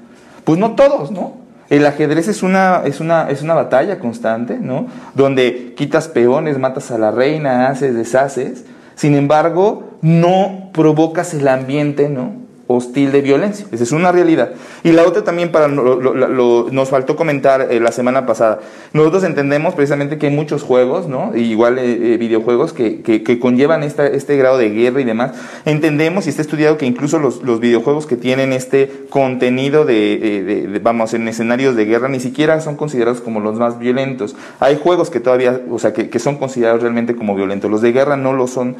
[0.46, 1.46] Pues no todos, ¿no?
[1.70, 4.88] El ajedrez es una, es una, es una batalla constante, ¿no?
[5.16, 8.64] Donde quitas peones, matas a la reina, haces, deshaces.
[8.96, 12.47] Sin embargo, no provocas el ambiente, ¿no?
[12.68, 13.66] Hostil de violencia.
[13.72, 14.52] Esa es una realidad.
[14.84, 18.60] Y la otra también para lo- nos faltó comentar eh, la semana pasada.
[18.94, 21.36] Nosotros entendemos precisamente que hay muchos juegos, ¿no?
[21.36, 25.32] Igual eh, eh, videojuegos que, que- conllevan esta- este grado de guerra y demás.
[25.66, 30.68] Entendemos y está estudiado que incluso los, los videojuegos que tienen este contenido de, eh,
[30.68, 34.36] de- vamos, en escenarios de guerra ni siquiera son considerados como los más violentos.
[34.60, 37.72] Hay juegos que todavía, o sea, que, que son considerados realmente como violentos.
[37.72, 38.76] Los de guerra no lo son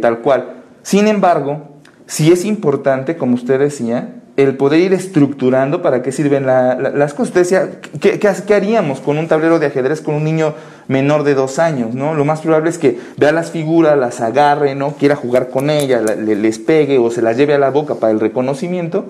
[0.00, 0.52] tal cual.
[0.82, 1.73] Sin embargo,
[2.06, 6.90] sí es importante, como usted decía, el poder ir estructurando para qué sirven la- la-
[6.90, 7.28] las cosas.
[7.28, 7.68] Usted decía,
[8.00, 10.54] ¿qué, qué, haríamos con un tablero de ajedrez con un niño
[10.88, 11.94] menor de dos años?
[11.94, 12.14] ¿no?
[12.14, 14.94] Lo más probable es que vea las figuras, las agarre, ¿no?
[14.94, 17.94] quiera jugar con ellas, la- le- les pegue o se las lleve a la boca
[17.94, 19.04] para el reconocimiento,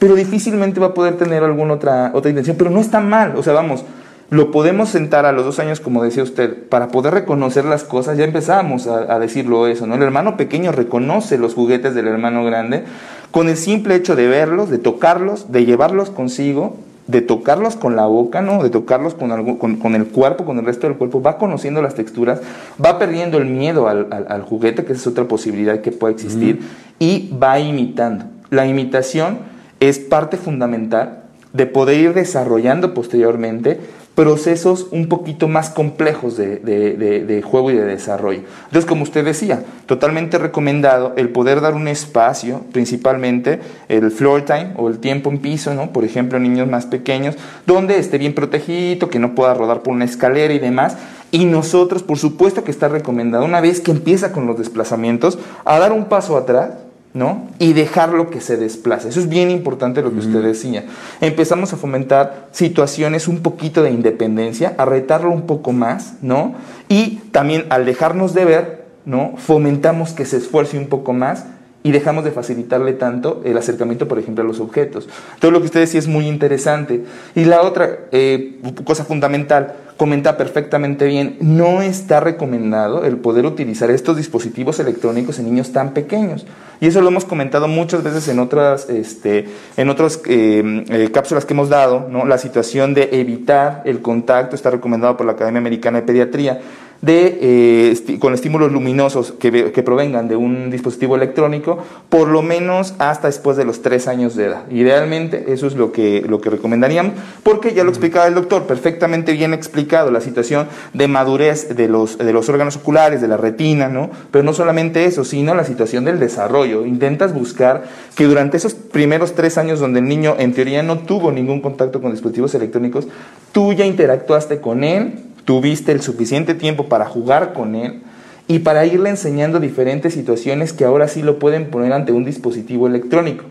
[0.00, 2.56] pero difícilmente va a poder tener alguna otra, otra intención.
[2.58, 3.84] Pero no está mal, o sea, vamos,
[4.30, 8.16] lo podemos sentar a los dos años, como decía usted, para poder reconocer las cosas,
[8.16, 9.94] ya empezamos a, decirlo eso, ¿no?
[9.94, 12.84] El hermano pequeño reconoce los juguetes del hermano grande
[13.30, 18.06] con el simple hecho de verlos, de tocarlos, de llevarlos consigo, de tocarlos con la
[18.06, 18.62] boca, ¿no?
[18.62, 22.40] De tocarlos con, con, el cuerpo, con el resto del cuerpo, va conociendo las texturas,
[22.82, 26.60] va perdiendo el miedo al, juguete, que es otra posibilidad que puede existir,
[26.98, 28.24] y va imitando.
[28.50, 29.38] La imitación
[29.80, 33.80] es parte fundamental de poder ir desarrollando posteriormente
[34.14, 38.42] procesos un poquito más complejos de, juego y de desarrollo.
[38.66, 44.72] Entonces, como usted decía, totalmente recomendado el poder dar un espacio, principalmente el floor time
[44.76, 45.90] o el tiempo en piso, ¿no?
[45.90, 47.34] por ejemplo, niños más pequeños,
[47.66, 50.96] donde esté bien protegido, que no pueda rodar por una escalera y demás.
[51.32, 55.80] Y nosotros, por supuesto que está recomendado, una vez que empieza con los desplazamientos, a
[55.80, 56.70] dar un paso atrás
[57.14, 57.46] ¿no?
[57.60, 59.08] Y dejarlo que se desplace.
[59.08, 60.84] Eso es bien importante lo que usted decía.
[61.20, 66.54] Empezamos a fomentar situaciones un poquito de independencia, a retarlo un poco más, ¿no?
[66.88, 69.34] Y también al dejarnos de ver, ¿no?
[69.36, 71.46] Fomentamos que se esfuerce un poco más
[71.84, 75.06] y dejamos de facilitarle tanto el acercamiento, por ejemplo, a los objetos.
[75.38, 77.04] Todo lo que usted decía es muy interesante.
[77.34, 83.90] Y la otra eh, cosa fundamental, comenta perfectamente bien, no está recomendado el poder utilizar
[83.90, 86.46] estos dispositivos electrónicos en niños tan pequeños.
[86.80, 91.44] Y eso lo hemos comentado muchas veces en otras, este, en otras eh, eh, cápsulas
[91.44, 92.24] que hemos dado, ¿no?
[92.24, 96.60] la situación de evitar el contacto está recomendado por la Academia Americana de Pediatría
[97.04, 102.94] de, eh, con estímulos luminosos que, que, provengan de un dispositivo electrónico, por lo menos
[102.98, 104.70] hasta después de los tres años de edad.
[104.70, 107.12] Idealmente, eso es lo que, lo que recomendaríamos,
[107.42, 112.16] porque ya lo explicaba el doctor, perfectamente bien explicado la situación de madurez de los,
[112.16, 114.10] de los órganos oculares, de la retina, ¿no?
[114.30, 116.86] Pero no solamente eso, sino la situación del desarrollo.
[116.86, 117.84] Intentas buscar
[118.16, 122.00] que durante esos primeros tres años donde el niño en teoría no tuvo ningún contacto
[122.00, 123.06] con dispositivos electrónicos,
[123.52, 128.02] tú ya interactuaste con él, tuviste el suficiente tiempo para jugar con él
[128.46, 132.86] y para irle enseñando diferentes situaciones que ahora sí lo pueden poner ante un dispositivo
[132.86, 133.44] electrónico.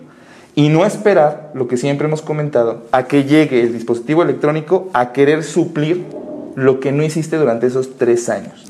[0.56, 5.12] Y no esperar, lo que siempre hemos comentado, a que llegue el dispositivo electrónico a
[5.12, 6.06] querer suplir
[6.56, 8.66] lo que no hiciste durante esos tres años.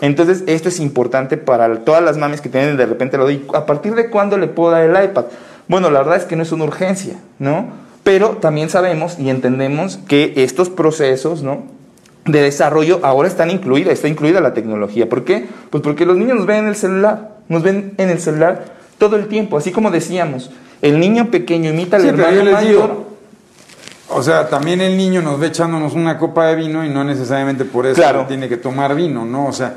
[0.00, 3.66] Entonces, esto es importante para todas las mamis que tienen de repente lo digo, ¿a
[3.66, 5.24] partir de cuándo le puedo dar el iPad?
[5.66, 7.66] Bueno, la verdad es que no es una urgencia, ¿no?
[8.04, 11.64] Pero también sabemos y entendemos que estos procesos, ¿no?
[12.26, 15.08] De desarrollo ahora están incluidas, está incluida la tecnología.
[15.08, 15.46] ¿Por qué?
[15.70, 18.64] Pues porque los niños nos ven en el celular, nos ven en el celular
[18.98, 23.04] todo el tiempo, así como decíamos, el niño pequeño imita al hermano mayor.
[24.08, 27.64] o sea, también el niño nos ve echándonos una copa de vino y no necesariamente
[27.64, 29.46] por eso tiene que tomar vino, ¿no?
[29.46, 29.74] O sea,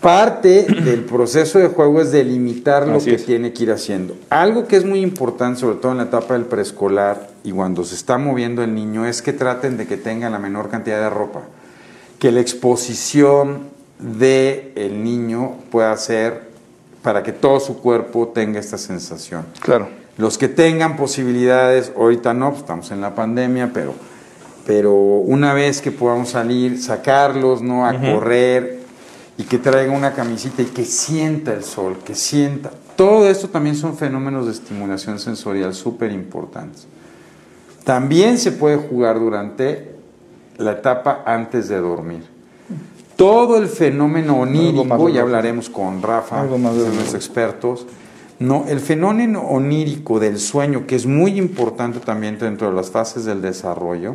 [0.00, 4.16] parte del proceso de juego es delimitar lo que tiene que ir haciendo.
[4.28, 7.94] Algo que es muy importante, sobre todo en la etapa del preescolar y cuando se
[7.94, 11.40] está moviendo el niño, es que traten de que tenga la menor cantidad de ropa
[12.20, 16.50] que la exposición del el niño pueda ser
[17.02, 19.46] para que todo su cuerpo tenga esta sensación.
[19.60, 19.88] Claro.
[20.18, 23.94] Los que tengan posibilidades, ahorita no, pues, estamos en la pandemia, pero,
[24.66, 27.86] pero una vez que podamos salir, sacarlos, ¿no?
[27.86, 28.80] A correr
[29.38, 32.70] y que traiga una camisita y que sienta el sol, que sienta.
[32.96, 36.86] Todo esto también son fenómenos de estimulación sensorial súper importantes.
[37.84, 39.99] También se puede jugar durante
[40.60, 42.24] la etapa antes de dormir.
[43.16, 47.86] Todo el fenómeno onírico, ya hablaremos con Rafa, de los expertos,
[48.38, 53.26] no, el fenómeno onírico del sueño, que es muy importante también dentro de las fases
[53.26, 54.14] del desarrollo,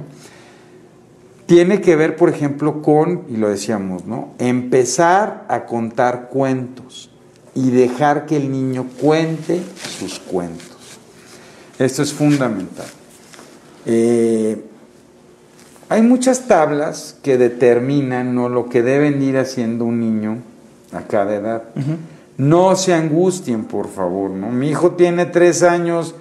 [1.46, 4.30] tiene que ver, por ejemplo, con, y lo decíamos, ¿no?
[4.40, 7.12] Empezar a contar cuentos
[7.54, 9.62] y dejar que el niño cuente
[10.00, 10.78] sus cuentos.
[11.78, 12.88] Esto es fundamental.
[13.86, 14.66] Eh,
[15.90, 18.50] hay muchas tablas que determinan ¿no?
[18.50, 20.38] lo que deben ir haciendo un niño
[20.92, 21.64] a cada edad.
[22.38, 24.32] No se angustien, por favor.
[24.32, 24.50] ¿no?
[24.50, 26.16] Mi hijo tiene tres años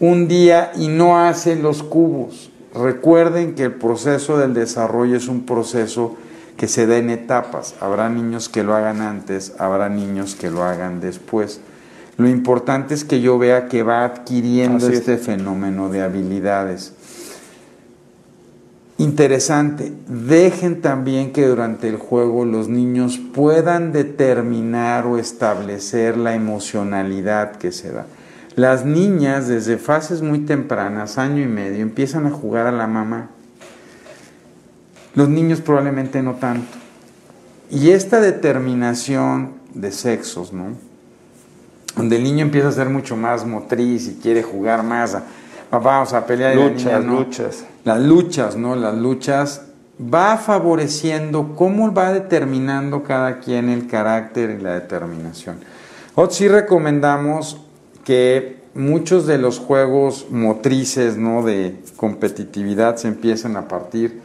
[0.00, 2.50] un día y no hace los cubos.
[2.74, 6.16] Recuerden que el proceso del desarrollo es un proceso
[6.56, 7.74] que se da en etapas.
[7.80, 11.60] Habrá niños que lo hagan antes, habrá niños que lo hagan después.
[12.16, 16.94] Lo importante es que yo vea que va adquiriendo este fenómeno de habilidades.
[19.02, 27.56] Interesante, dejen también que durante el juego los niños puedan determinar o establecer la emocionalidad
[27.56, 28.06] que se da.
[28.54, 33.30] Las niñas desde fases muy tempranas, año y medio, empiezan a jugar a la mamá.
[35.16, 36.78] Los niños probablemente no tanto.
[37.72, 40.76] Y esta determinación de sexos, ¿no?
[41.96, 45.24] Donde el niño empieza a ser mucho más motriz y quiere jugar más a,
[45.78, 46.54] vamos a pelear.
[46.54, 48.76] Luchas, luchas las luchas, ¿no?
[48.76, 49.62] Las luchas
[50.02, 55.58] va favoreciendo cómo va determinando cada quien el carácter y la determinación.
[56.16, 57.60] Nosotros sí recomendamos
[58.04, 61.42] que muchos de los juegos motrices ¿no?
[61.42, 64.20] de competitividad se empiecen a partir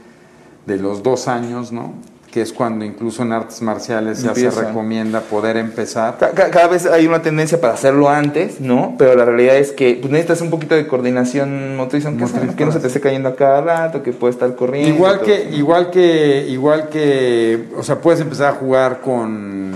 [0.66, 1.94] de los dos años, ¿no?
[2.38, 6.20] Que es cuando incluso en artes marciales ya se recomienda poder empezar.
[6.36, 8.94] Cada, vez hay una tendencia para hacerlo antes, ¿no?
[8.96, 12.72] Pero la realidad es que pues, necesitas un poquito de coordinación motriz, aunque que no
[12.72, 14.94] se te esté cayendo a cada rato, que puedes estar corriendo.
[14.94, 19.72] Igual que, igual que, igual que, o sea, puedes empezar a jugar con,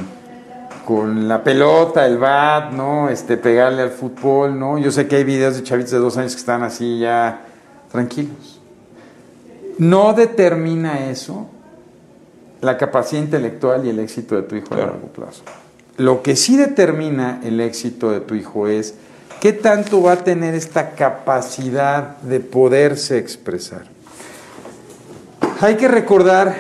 [0.86, 3.10] con la pelota, el bat, ¿no?
[3.10, 4.78] Este, pegarle al fútbol, ¿no?
[4.78, 7.42] Yo sé que hay videos de chavitos de dos años que están así ya
[7.92, 8.62] tranquilos.
[9.80, 11.48] No determina eso
[12.62, 15.44] la capacidad intelectual y el éxito de tu hijo a largo plazo.
[15.98, 18.96] Lo que sí determina el éxito de tu hijo es
[19.40, 23.84] qué tanto va a tener esta capacidad de poderse expresar.
[25.60, 26.56] Hay que recordar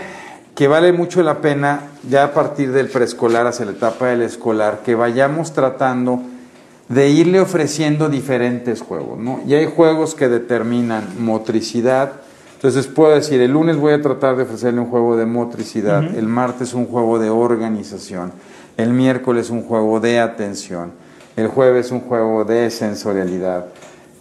[0.55, 4.81] que vale mucho la pena, ya a partir del preescolar hacia la etapa del escolar,
[4.83, 6.21] que vayamos tratando
[6.89, 9.17] de irle ofreciendo diferentes juegos.
[9.17, 9.41] ¿no?
[9.47, 12.11] Y hay juegos que determinan motricidad,
[12.61, 16.27] entonces puedo decir, el lunes voy a tratar de ofrecerle un juego de motricidad, el
[16.27, 18.31] martes un juego de organización,
[18.77, 20.91] el miércoles un juego de atención,
[21.35, 23.65] el jueves un juego de sensorialidad,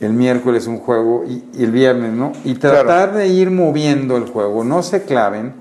[0.00, 2.32] el miércoles un juego y, el viernes, ¿no?
[2.42, 5.52] Y tratar de ir moviendo el juego, no se claven,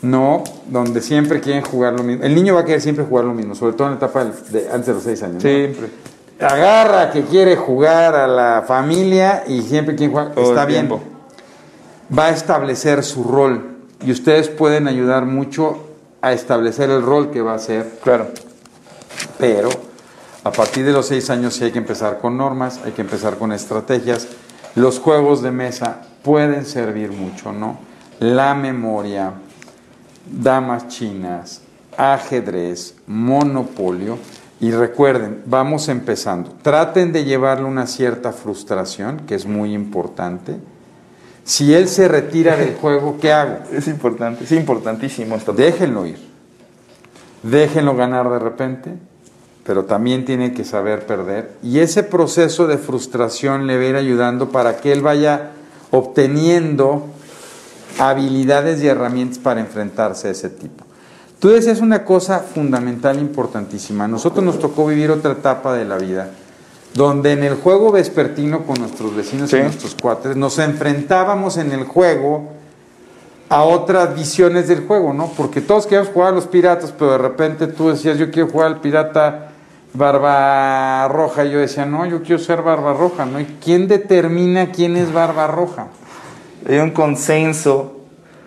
[0.00, 2.24] no, donde siempre quieren jugar lo mismo.
[2.24, 4.70] El niño va a querer siempre jugar lo mismo, sobre todo en la etapa de,
[4.72, 5.42] antes de los seis años.
[5.42, 5.90] Siempre.
[6.40, 10.32] Agarra que quiere jugar a la familia y siempre quiere jugar.
[10.34, 10.88] Está bien
[12.16, 15.86] va a establecer su rol y ustedes pueden ayudar mucho
[16.20, 17.98] a establecer el rol que va a hacer.
[18.02, 18.28] Claro.
[19.38, 19.68] Pero
[20.44, 23.36] a partir de los seis años sí hay que empezar con normas, hay que empezar
[23.36, 24.28] con estrategias.
[24.74, 27.78] Los juegos de mesa pueden servir mucho, ¿no?
[28.20, 29.32] La memoria,
[30.26, 31.62] damas chinas,
[31.96, 34.18] ajedrez, monopolio.
[34.58, 36.50] Y recuerden, vamos empezando.
[36.62, 40.56] Traten de llevarle una cierta frustración, que es muy importante
[41.46, 43.60] si él se retira del juego, ¿qué hago?
[43.72, 45.54] Es importante, es importantísimo esto.
[45.54, 46.18] Déjenlo ir.
[47.42, 48.94] Déjenlo ganar de repente,
[49.64, 51.52] pero también tiene que saber perder.
[51.62, 55.52] Y ese proceso de frustración le va a ir ayudando para que él vaya
[55.92, 57.06] obteniendo
[57.98, 60.84] habilidades y herramientas para enfrentarse a ese tipo.
[61.38, 64.04] Tú decías una cosa fundamental, importantísima.
[64.04, 66.30] A nosotros nos tocó vivir otra etapa de la vida
[66.96, 71.84] donde en el juego vespertino con nuestros vecinos y nuestros cuates nos enfrentábamos en el
[71.84, 72.48] juego
[73.50, 75.30] a otras visiones del juego, ¿no?
[75.36, 78.68] Porque todos queríamos jugar a los piratas, pero de repente tú decías, yo quiero jugar
[78.68, 79.50] al pirata
[79.92, 83.40] Barba Roja, y yo decía, no, yo quiero ser Barba Roja, ¿no?
[83.40, 85.88] ¿Y quién determina quién es Barba Roja?
[86.66, 87.95] Hay un consenso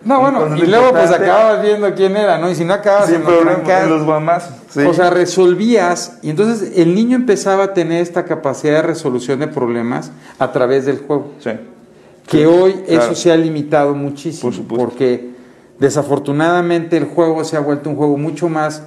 [0.05, 2.49] no, bueno, y luego pues acababas viendo quién era, ¿no?
[2.49, 4.53] Y si no acabas en, los guamazos.
[4.87, 9.47] O sea, resolvías y entonces el niño empezaba a tener esta capacidad de resolución de
[9.47, 11.31] problemas a través del juego.
[11.39, 11.51] Sí.
[12.27, 14.51] Que hoy eso se ha limitado muchísimo.
[14.67, 15.31] porque
[15.79, 18.83] desafortunadamente el juego se ha vuelto un juego mucho más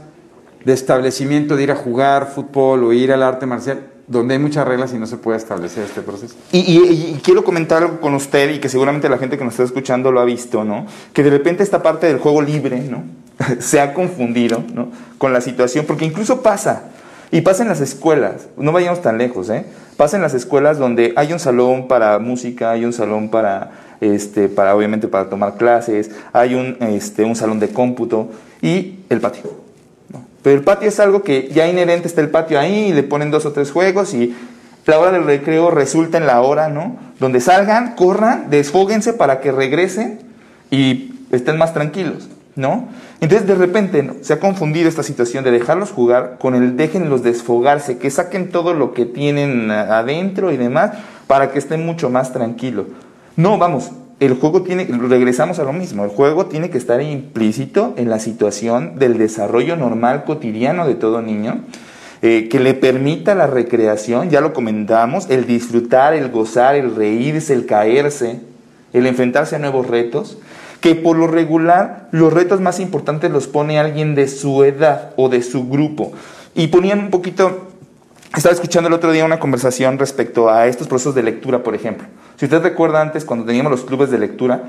[0.65, 4.67] de establecimiento de ir a jugar fútbol o ir al arte marcial donde hay muchas
[4.67, 6.35] reglas y no se puede establecer este proceso.
[6.53, 10.11] Y, quiero comentar algo con usted y que seguramente la gente que nos está escuchando
[10.13, 10.87] lo ha visto, ¿no?
[11.13, 13.05] Que de repente esta parte del juego libre, ¿no?
[13.61, 14.89] se ha confundido, ¿no?
[15.19, 16.91] Con la situación, porque incluso pasa,
[17.31, 19.65] y pasa en las escuelas, no vayamos tan lejos, ¿eh?
[19.97, 24.49] Pasa en las escuelas donde hay un salón para música, hay un salón para, este,
[24.49, 29.62] para obviamente para tomar clases, hay un, este, un salón de cómputo y el patio.
[30.43, 33.31] Pero el patio es algo que ya inherente está el patio ahí y le ponen
[33.31, 34.35] dos o tres juegos y
[34.87, 36.97] la hora del recreo resulta en la hora, ¿no?
[37.21, 40.21] Donde salgan, corran, desfóguense para que regresen
[40.71, 42.89] y estén más tranquilos, ¿no?
[43.21, 47.99] Entonces de repente se ha confundido esta situación de dejarlos jugar con el déjenlos desfogarse,
[47.99, 50.91] que saquen todo lo que tienen adentro y demás
[51.29, 52.87] para que estén mucho más tranquilos.
[53.37, 53.93] No, vamos,
[54.25, 58.21] el juego tiene, regresamos a lo mismo, el juego tiene que estar implícito en la
[58.21, 61.63] situación del desarrollo normal cotidiano de todo niño,
[62.23, 67.53] eh, que le permita la recreación, ya lo comentamos, el disfrutar, el gozar, el reírse,
[67.53, 68.39] el caerse,
[68.93, 70.39] el enfrentarse a nuevos retos,
[70.81, 75.31] que por lo regular los retos más importantes los pone alguien de su edad o
[75.31, 76.13] de su grupo.
[76.55, 77.72] Y ponían un poquito,
[78.39, 82.07] estaba escuchando el otro día una conversación respecto a estos procesos de lectura, por ejemplo.
[82.37, 84.63] Si usted recuerda antes, cuando teníamos los clubes de lectura,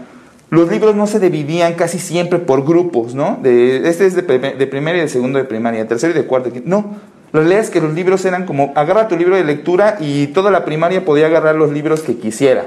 [0.50, 3.40] los libros no se dividían casi siempre por grupos, ¿no?
[3.42, 6.26] De, este es de, de primera y de segundo de primaria, de tercero y de
[6.26, 6.52] cuarto.
[6.66, 6.96] No,
[7.32, 10.52] la realidad es que los libros eran como, agarra tu libro de lectura y toda
[10.52, 12.66] la primaria podía agarrar los libros que quisiera.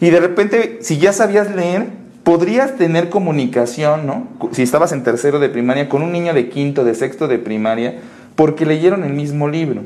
[0.00, 1.86] Y de repente, si ya sabías leer,
[2.24, 4.26] podrías tener comunicación, ¿no?
[4.50, 8.00] Si estabas en tercero de primaria, con un niño de quinto, de sexto de primaria,
[8.34, 9.82] porque leyeron el mismo libro.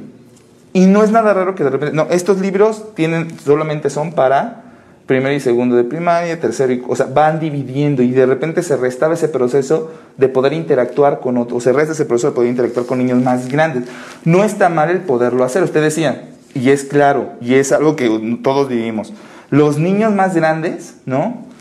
[0.73, 4.65] Y no es nada raro que de repente, no, estos libros tienen, solamente son para
[5.07, 8.77] primero y segundo de primaria, tercero y, o sea, van dividiendo y de repente se
[8.77, 12.51] restaba ese proceso de poder interactuar con otros, o se resta ese proceso de poder
[12.51, 13.85] interactuar con niños más grandes.
[14.25, 18.39] No está mal el poderlo hacer, usted decía, y es claro, y es algo que
[18.43, 19.13] todos vivimos.
[19.51, 21.53] Los niños más grandes, ¿no?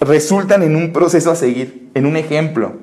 [0.00, 2.74] resultan en un proceso a seguir, en un ejemplo.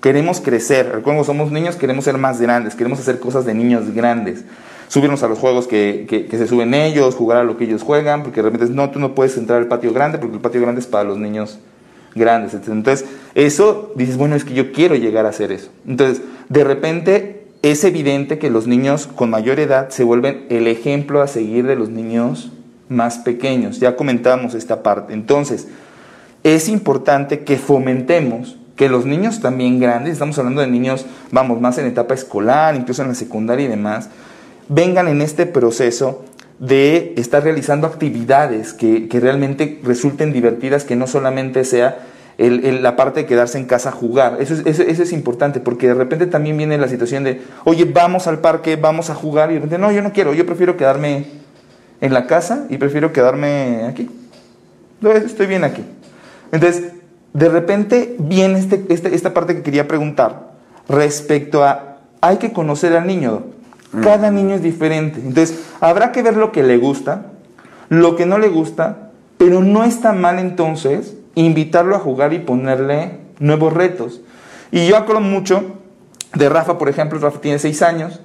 [0.00, 4.44] Queremos crecer, cuando somos niños queremos ser más grandes, queremos hacer cosas de niños grandes,
[4.92, 8.22] subirnos a los juegos que, que, se suben ellos, jugar a lo que ellos juegan,
[8.22, 10.82] porque de repente no, tú no puedes entrar al patio grande porque el patio grande
[10.82, 11.58] es para los niños
[12.14, 12.52] grandes.
[12.52, 15.70] Entonces, eso dices, bueno, es que yo quiero llegar a hacer eso.
[15.88, 16.20] Entonces,
[16.50, 21.26] de repente es evidente que los niños con mayor edad se vuelven el ejemplo a
[21.26, 22.52] seguir de los niños
[22.90, 23.80] más pequeños.
[23.80, 25.14] Ya comentamos esta parte.
[25.14, 25.68] Entonces,
[26.44, 31.78] es importante que fomentemos que los niños también grandes, estamos hablando de niños, vamos, más
[31.78, 34.10] en etapa escolar, incluso en la secundaria y demás,
[34.74, 36.24] vengan en este proceso
[36.58, 42.06] de estar realizando actividades que, realmente resulten divertidas, que no solamente sea
[42.38, 44.36] la parte de quedarse en casa a jugar.
[44.40, 48.26] Eso es, eso, es importante, porque de repente también viene la situación de, oye, vamos
[48.26, 51.26] al parque, vamos a jugar, y de repente, no, yo no quiero, yo prefiero quedarme
[52.00, 54.08] en la casa y prefiero quedarme aquí.
[55.02, 55.84] Estoy bien aquí.
[56.52, 56.92] Entonces,
[57.32, 60.52] de repente viene este, este, esta parte que quería preguntar
[60.88, 63.51] respecto a, hay que conocer al niño.
[64.00, 65.20] Cada niño es diferente.
[65.20, 67.26] Entonces, habrá que ver lo que le gusta,
[67.88, 73.18] lo que no le gusta, pero no está mal entonces invitarlo a jugar y ponerle
[73.38, 74.20] nuevos retos.
[74.70, 75.78] Y yo acuerdo mucho
[76.34, 78.20] de Rafa, por ejemplo, Rafa tiene seis años,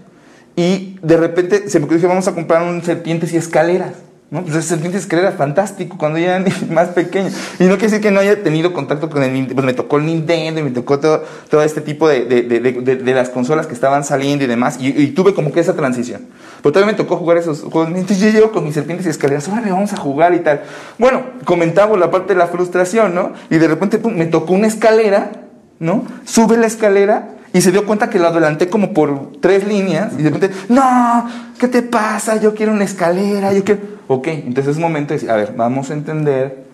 [0.55, 3.93] y de repente se me ocurrió vamos a comprar un serpientes y escaleras.
[4.29, 4.41] ¿No?
[4.43, 7.29] Pues ese serpiente escalera fantástico cuando ya era más pequeño.
[7.59, 10.05] Y no quiere decir que no haya tenido contacto con el pues me tocó el
[10.05, 13.73] Nintendo y me tocó todo, todo este tipo de, de, de, de, las consolas que
[13.73, 14.77] estaban saliendo y demás.
[14.79, 16.27] Y, tuve como que esa transición.
[16.61, 17.87] Pero todavía me tocó jugar esos juegos.
[17.87, 20.61] Entonces yo llego con mis serpientes y escaleras, órale, vamos a jugar y tal.
[20.97, 23.33] Bueno, comentaba la parte de la frustración, ¿no?
[23.49, 25.31] Y de repente me tocó una escalera,
[25.79, 26.05] ¿no?
[26.25, 30.21] Sube la escalera y se dio cuenta que lo adelanté como por tres líneas y
[30.21, 31.27] de repente, no,
[31.57, 32.39] ¿qué te pasa?
[32.39, 33.81] Yo quiero una escalera, yo quiero...
[34.05, 36.65] Ok, entonces es momento de decir, a ver, vamos a entender,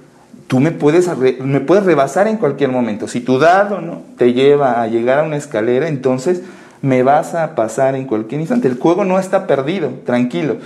[0.48, 1.10] tú me puedes,
[1.40, 3.08] me puedes rebasar en cualquier momento.
[3.08, 4.02] Si tu dado ¿no?
[4.18, 6.42] te lleva a llegar a una escalera, entonces
[6.82, 8.68] me vas a pasar en cualquier instante.
[8.68, 10.58] El juego no está perdido, tranquilo.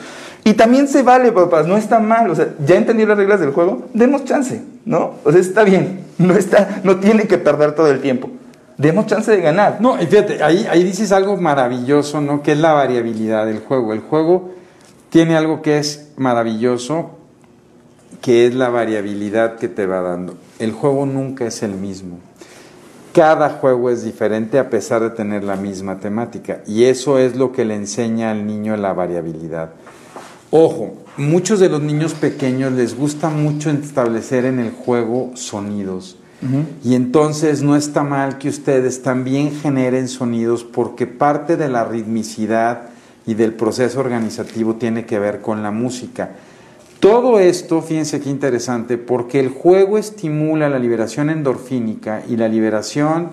[0.44, 2.32] Y también se vale, papás, no está mal.
[2.32, 5.14] O sea, ya entendí las reglas del juego, demos chance, ¿no?
[5.24, 8.32] O sea, está bien, no, está, no tiene que perder todo el tiempo
[8.78, 9.82] demos chance de ganar.
[9.82, 12.44] No, fíjate, ahí, ahí dices algo maravilloso, ¿no?
[12.44, 13.94] Que es la variabilidad del juego.
[13.94, 14.52] El juego
[15.10, 17.12] tiene algo que es maravilloso,
[18.22, 20.38] que es la variabilidad que te va dando.
[20.60, 22.20] El juego nunca es el mismo.
[23.14, 26.62] Cada juego es diferente a pesar de tener la misma temática.
[26.68, 29.72] Y eso es lo que le enseña al niño la variabilidad.
[30.52, 36.18] Ojo, muchos de los niños pequeños les gusta mucho establecer en el juego sonidos
[36.84, 42.90] y entonces no está mal que ustedes también generen sonidos porque parte de la ritmicidad
[43.26, 46.32] y del proceso organizativo tiene que ver con la música.
[47.00, 53.30] Todo esto, fíjense qué interesante, porque el juego estimula la liberación endorfínica y la liberación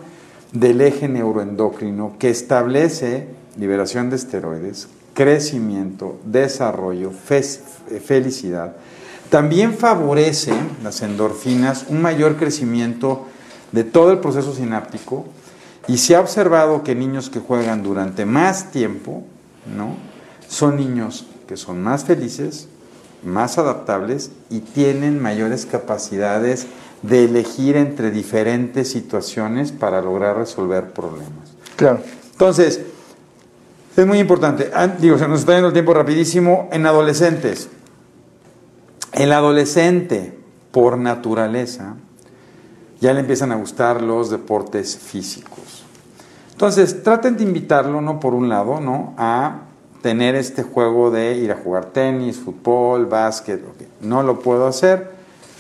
[0.53, 3.27] del eje neuroendocrino que establece
[3.59, 8.77] liberación de esteroides, crecimiento, desarrollo, felicidad
[9.31, 10.53] también favorece
[10.83, 13.27] las endorfinas un mayor crecimiento
[13.73, 15.27] de todo el proceso sináptico
[15.89, 19.25] y se ha observado que niños que juegan durante más tiempo,
[19.77, 19.97] ¿no?
[20.49, 22.69] Son niños que son más felices,
[23.25, 26.67] más adaptables y tienen mayores capacidades
[27.03, 31.53] de elegir entre diferentes situaciones para lograr resolver problemas.
[31.77, 32.01] Claro.
[32.33, 32.81] Entonces,
[33.97, 34.71] es muy importante.
[34.75, 36.69] Ah, digo, se nos está yendo el tiempo rapidísimo.
[36.73, 37.69] En adolescentes,
[39.15, 40.39] el adolescente,
[40.71, 41.97] por naturaleza,
[43.01, 45.85] ya le empiezan a gustar los deportes físicos.
[46.53, 48.21] Entonces, traten de invitarlo, ¿no?
[48.21, 49.15] Por un lado, ¿no?
[49.17, 49.63] A
[50.03, 53.61] tener este juego de ir a jugar tenis, fútbol, básquet.
[54.01, 55.11] No lo puedo hacer,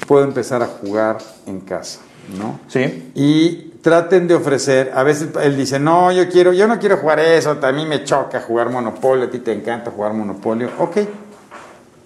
[0.07, 2.01] puedo empezar a jugar en casa,
[2.39, 2.61] ¿no?
[2.69, 3.11] Sí.
[3.15, 7.21] Y traten de ofrecer, a veces él dice, no, yo quiero, yo no quiero jugar
[7.21, 10.71] eso, a mí me choca jugar monopolio, a ti te encanta jugar monopolio.
[10.79, 10.97] Ok,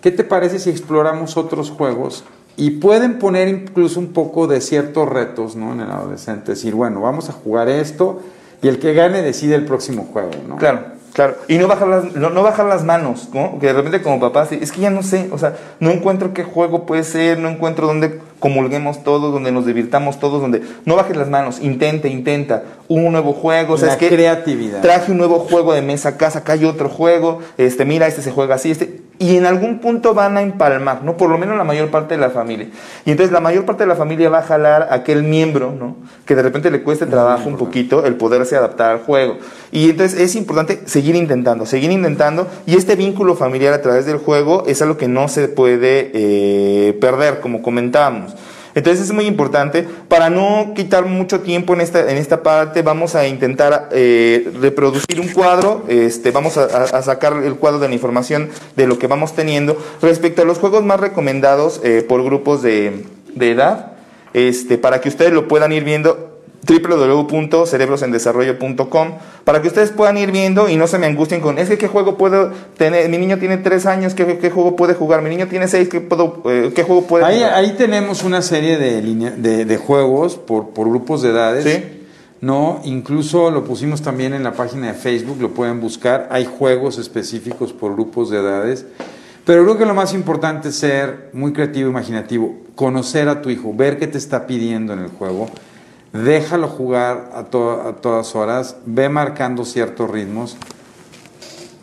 [0.08, 2.24] ¿Qué te parece si exploramos otros juegos?
[2.56, 5.74] Y pueden poner incluso un poco de ciertos retos ¿no?
[5.74, 6.52] en el adolescente.
[6.52, 8.22] Decir, bueno, vamos a jugar esto
[8.62, 10.30] y el que gane decide el próximo juego.
[10.48, 10.56] ¿no?
[10.56, 10.80] Claro,
[11.12, 11.34] claro.
[11.46, 13.58] Y no bajar las, no, bajar las manos, ¿no?
[13.58, 16.42] Que de repente como papá, es que ya no sé, o sea, no encuentro qué
[16.42, 18.18] juego puede ser, no encuentro dónde...
[18.38, 23.34] comulguemos todos, donde nos divirtamos todos, donde no bajes las manos, intenta, intenta, un nuevo
[23.34, 24.80] juego, La creatividad.
[24.80, 28.22] Traje un nuevo juego de mesa a casa, acá hay otro juego, este, mira, este
[28.22, 31.16] se juega así, este, y en algún punto van a empalmar, ¿no?
[31.16, 32.68] Por lo menos la mayor parte de la familia.
[33.04, 35.96] Y entonces la mayor parte de la familia va a jalar a aquel miembro, ¿no?
[36.24, 39.38] Que de repente le cueste trabajo un poquito el poderse adaptar al juego.
[39.72, 44.18] Y entonces es importante seguir intentando, seguir intentando, y este vínculo familiar a través del
[44.18, 48.34] juego es algo que no se puede eh, perder, como comentábamos.
[48.78, 49.84] Entonces es muy importante.
[50.08, 55.20] Para no quitar mucho tiempo en esta, en esta parte, vamos a intentar eh, reproducir
[55.20, 55.82] un cuadro.
[55.88, 60.42] Este, vamos a, sacar el cuadro de la información de lo que vamos teniendo respecto
[60.42, 63.04] a los juegos más recomendados eh, por grupos de,
[63.34, 63.94] de edad.
[64.32, 66.27] Este, para que ustedes lo puedan ir viendo
[66.66, 69.08] www.cerebrosendesarrollo.com
[69.44, 71.88] para que ustedes puedan ir viendo y no se me angustien con, es que qué
[71.88, 75.22] juego puedo tener, mi niño tiene tres años, ¿qué, qué juego puede jugar?
[75.22, 77.54] Mi niño tiene seis, ¿qué, puedo, eh, qué juego puede ahí, jugar?
[77.54, 81.62] Ahí tenemos una serie de, de, de, juegos por, por grupos de edades.
[81.64, 81.84] ¿Sí?
[82.40, 86.28] No, incluso lo pusimos también en la página de Facebook, lo pueden buscar.
[86.30, 88.86] Hay juegos específicos por grupos de edades.
[89.44, 93.72] Pero creo que lo más importante es ser muy creativo, imaginativo, conocer a tu hijo,
[93.74, 95.48] ver qué te está pidiendo en el juego
[96.12, 100.56] déjalo jugar a, a, todas horas, ve marcando ciertos ritmos,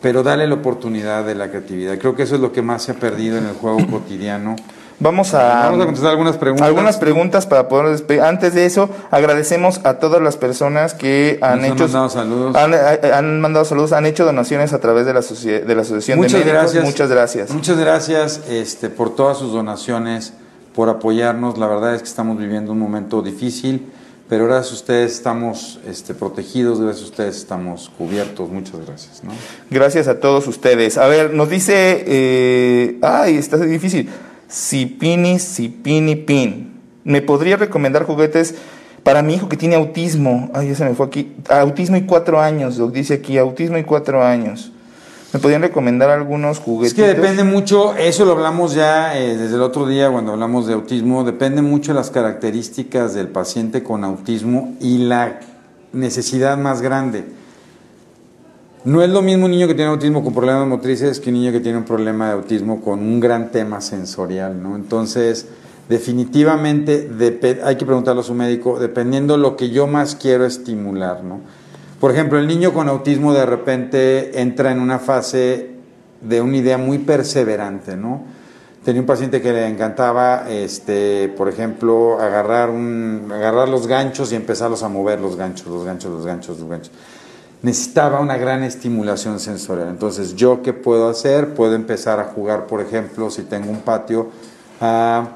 [0.02, 1.98] pero dale la oportunidad de la creatividad.
[1.98, 4.56] Creo que eso es lo que más se ha perdido en el juego cotidiano.
[4.98, 6.66] Vamos a, Vamos a contestar algunas preguntas.
[6.66, 8.22] Algunas preguntas para poder despedir.
[8.22, 11.84] Antes de eso, agradecemos a todas las personas que han Nos hecho.
[11.84, 12.56] Han mandado saludos.
[12.56, 16.16] Han, eh, han, mandado saludos, han hecho donaciones a través de la, de la Asociación
[16.16, 16.62] Muchas de Médicos.
[16.62, 16.84] Gracias.
[16.84, 17.50] Muchas gracias.
[17.50, 20.32] Muchas gracias este, por todas sus donaciones,
[20.74, 21.58] por apoyarnos.
[21.58, 23.92] La verdad es que estamos viviendo un momento difícil
[24.28, 28.48] pero gracias a ustedes estamos este, protegidos, gracias a ustedes estamos cubiertos.
[28.50, 29.22] Muchas gracias.
[29.22, 29.32] ¿no?
[29.70, 30.98] Gracias a todos ustedes.
[30.98, 34.08] A ver, nos dice, eh, ay, está difícil.
[34.48, 36.80] Sipini, Sipini, Pin.
[37.04, 38.56] ¿Me podría recomendar juguetes
[39.04, 40.50] para mi hijo que tiene autismo?
[40.52, 41.32] Ay, ya se me fue aquí.
[41.48, 44.72] Autismo y cuatro años, dice aquí, autismo y cuatro años.
[45.36, 46.92] ¿Me podrían recomendar algunos juguetes?
[46.92, 50.66] Es que depende mucho, eso lo hablamos ya eh, desde el otro día cuando hablamos
[50.66, 55.40] de autismo, depende mucho de las características del paciente con autismo y la
[55.92, 57.26] necesidad más grande.
[58.84, 61.52] No es lo mismo un niño que tiene autismo con problemas motrices que un niño
[61.52, 64.74] que tiene un problema de autismo con un gran tema sensorial, ¿no?
[64.74, 65.48] Entonces,
[65.90, 67.10] definitivamente
[67.62, 71.40] hay que preguntarle a su médico, dependiendo lo que yo más quiero estimular, ¿no?
[72.00, 75.70] Por ejemplo, el niño con autismo de repente entra en una fase
[76.20, 78.24] de una idea muy perseverante, ¿no?
[78.84, 84.36] Tenía un paciente que le encantaba, este, por ejemplo, agarrar, un, agarrar los ganchos y
[84.36, 86.92] empezarlos a mover los ganchos, los ganchos, los ganchos, los ganchos.
[87.62, 89.88] Necesitaba una gran estimulación sensorial.
[89.88, 91.54] Entonces, ¿yo qué puedo hacer?
[91.54, 94.28] Puedo empezar a jugar, por ejemplo, si tengo un patio,
[94.80, 95.30] a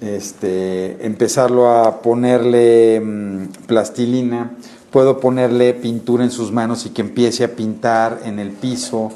[0.00, 4.52] este, empezarlo a ponerle mmm, plastilina,
[4.92, 9.10] puedo ponerle pintura en sus manos y que empiece a pintar en el piso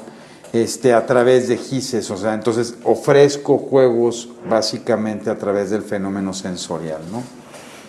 [0.51, 6.33] este, a través de gises, o sea, entonces ofrezco juegos básicamente a través del fenómeno
[6.33, 7.21] sensorial, ¿no?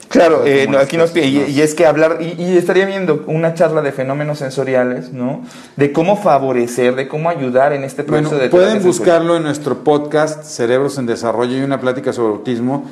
[0.09, 3.82] Claro, eh, aquí nos y, y, es que hablar, y, y, estaría viendo una charla
[3.82, 5.43] de fenómenos sensoriales, ¿no?
[5.76, 9.84] De cómo favorecer, de cómo ayudar en este proceso bueno, de Pueden buscarlo en nuestro
[9.84, 12.84] podcast, Cerebros en Desarrollo, y una plática sobre autismo,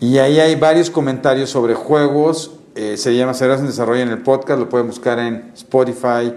[0.00, 4.18] y ahí hay varios comentarios sobre juegos, eh, se llama Cerebros en Desarrollo en el
[4.18, 6.32] podcast, lo pueden buscar en Spotify,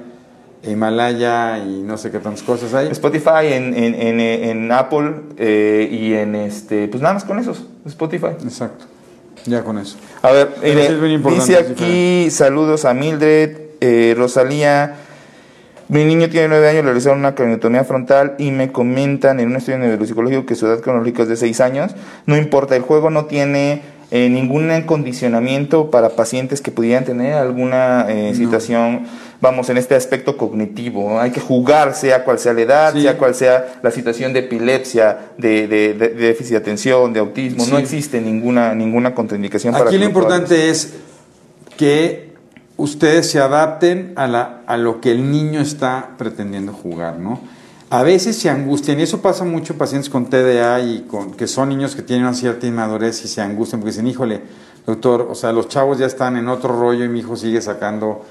[0.63, 2.87] Himalaya y no sé qué tantas cosas hay.
[2.87, 7.65] Spotify, en, en, en, en Apple eh, y en este, pues nada más con esos,
[7.85, 8.31] Spotify.
[8.43, 8.85] Exacto,
[9.45, 9.97] ya con eso.
[10.21, 14.95] A ver, es bien importante, dice aquí, saludos a Mildred, eh, Rosalía.
[15.89, 19.57] Mi niño tiene nueve años, le realizaron una craniotomía frontal y me comentan en un
[19.57, 21.93] estudio neuropsicológico que su edad cronológica es de seis años.
[22.25, 23.81] No importa, el juego no tiene
[24.15, 28.37] eh, ningún condicionamiento para pacientes que pudieran tener alguna eh, No.
[28.37, 29.07] situación,
[29.41, 31.19] vamos, en este aspecto cognitivo.
[31.19, 33.01] Hay que jugar, sea cual sea la edad, Sí.
[33.01, 37.21] sea cual sea la situación de epilepsia, de, de- de- de déficit de atención, de
[37.21, 37.65] autismo.
[37.65, 40.93] No existe ninguna, ninguna contraindicación para Aquí que lo importante es
[41.75, 42.33] que
[42.77, 47.39] ustedes se adapten a, la, a lo que el niño está pretendiendo jugar, ¿no?
[47.93, 51.45] A veces se angustian, y eso pasa mucho en pacientes con TDA y con, que
[51.45, 54.41] son niños que tienen una cierta inmadurez y se angustian porque dicen, híjole,
[54.87, 58.25] doctor, o sea, los chavos ya están en otro rollo y mi hijo sigue sacando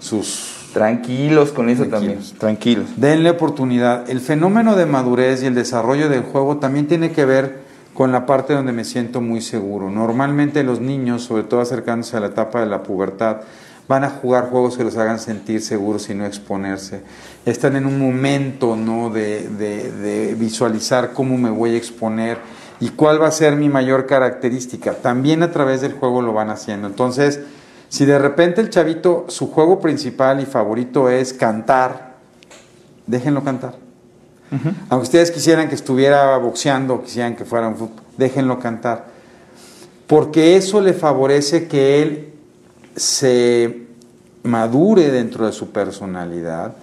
[0.00, 0.50] sus...
[0.72, 2.14] Tranquilos con eso Tranquilos.
[2.16, 2.86] también, tranquilos.
[2.96, 4.10] Denle oportunidad.
[4.10, 7.60] El fenómeno de madurez y el desarrollo del juego también tiene que ver
[7.94, 9.90] con la parte donde me siento muy seguro.
[9.90, 13.42] Normalmente los niños, sobre todo acercándose a la etapa de la pubertad,
[13.88, 17.02] van a jugar juegos que los hagan sentir seguros y no exponerse.
[17.44, 19.10] Están en un momento ¿no?
[19.10, 22.38] de, de- de visualizar cómo me voy a exponer
[22.80, 24.94] ¿Y cuál va a ser mi mayor característica?
[24.94, 26.88] También a través del juego lo van haciendo.
[26.88, 27.40] Entonces,
[27.88, 32.16] si de repente el chavito, su juego principal y favorito es cantar,
[33.06, 33.76] déjenlo cantar.
[34.90, 39.06] Aunque ustedes quisieran que estuviera boxeando, quisieran que fuera un fútbol, déjenlo cantar.
[40.08, 42.33] Porque eso le favorece que él
[42.96, 43.86] se
[44.42, 46.76] madure dentro de su personalidad,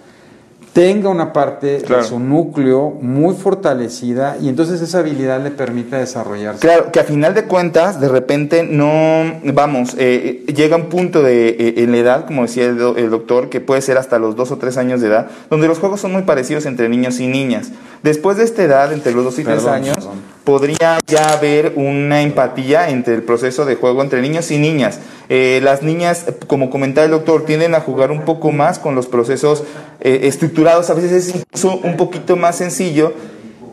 [0.72, 6.60] tenga una parte de su núcleo muy fortalecida y entonces esa habilidad le permite desarrollarse.
[6.60, 11.22] Claro, que a final de cuentas, de repente no, vamos, eh, eh, llega un punto
[11.22, 14.50] de, eh, en la edad, como decía el, doctor, que puede ser hasta los dos
[14.50, 17.70] o tres años de edad, donde los juegos son muy parecidos entre niños y niñas.
[18.02, 20.08] Después de esta edad, entre los dos y tres años,
[20.44, 24.98] podría ya haber una empatía entre el proceso de juego entre niños y niñas.
[25.28, 29.62] las niñas, como comentaba el doctor, tienden a jugar un poco más con los procesos
[30.02, 33.14] estructurales a veces es incluso un poquito más sencillo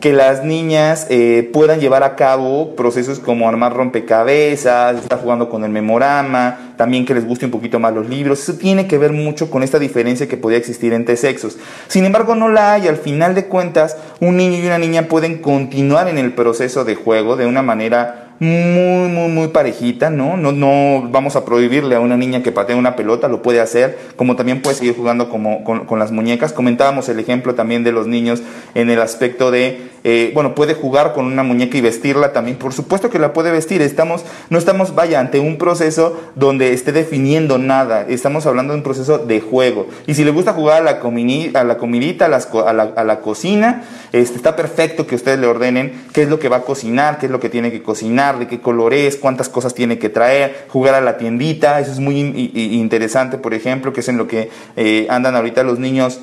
[0.00, 5.62] que las niñas eh, puedan llevar a cabo procesos como armar rompecabezas, estar jugando con
[5.62, 8.40] el memorama, también que les guste un poquito más los libros.
[8.40, 11.58] Eso tiene que ver mucho con esta diferencia que podría existir entre sexos.
[11.86, 12.88] Sin embargo, no la hay.
[12.88, 16.94] Al final de cuentas, un niño y una niña pueden continuar en el proceso de
[16.94, 20.38] juego de una manera muy, muy, muy parejita, ¿no?
[20.38, 20.50] ¿no?
[20.52, 24.34] No vamos a prohibirle a una niña que patee una pelota, lo puede hacer, como
[24.34, 26.54] también puede seguir jugando como, con, con las muñecas.
[26.54, 28.42] Comentábamos el ejemplo también de los niños
[28.74, 32.72] en el aspecto de, eh, bueno, puede jugar con una muñeca y vestirla también, por
[32.72, 33.82] supuesto que la puede vestir.
[33.82, 38.82] Estamos, no estamos, vaya, ante un proceso donde esté definiendo nada, estamos hablando de un
[38.82, 39.86] proceso de juego.
[40.06, 43.84] Y si le gusta jugar a la, a la comidita, a, la, a la cocina,
[44.12, 47.26] este, está perfecto que ustedes le ordenen qué es lo que va a cocinar, qué
[47.26, 50.66] es lo que tiene que cocinar de qué color es, cuántas cosas tiene que traer,
[50.68, 52.20] jugar a la tiendita, eso es muy
[52.54, 56.20] interesante, por ejemplo, que es en lo que eh, andan ahorita los niños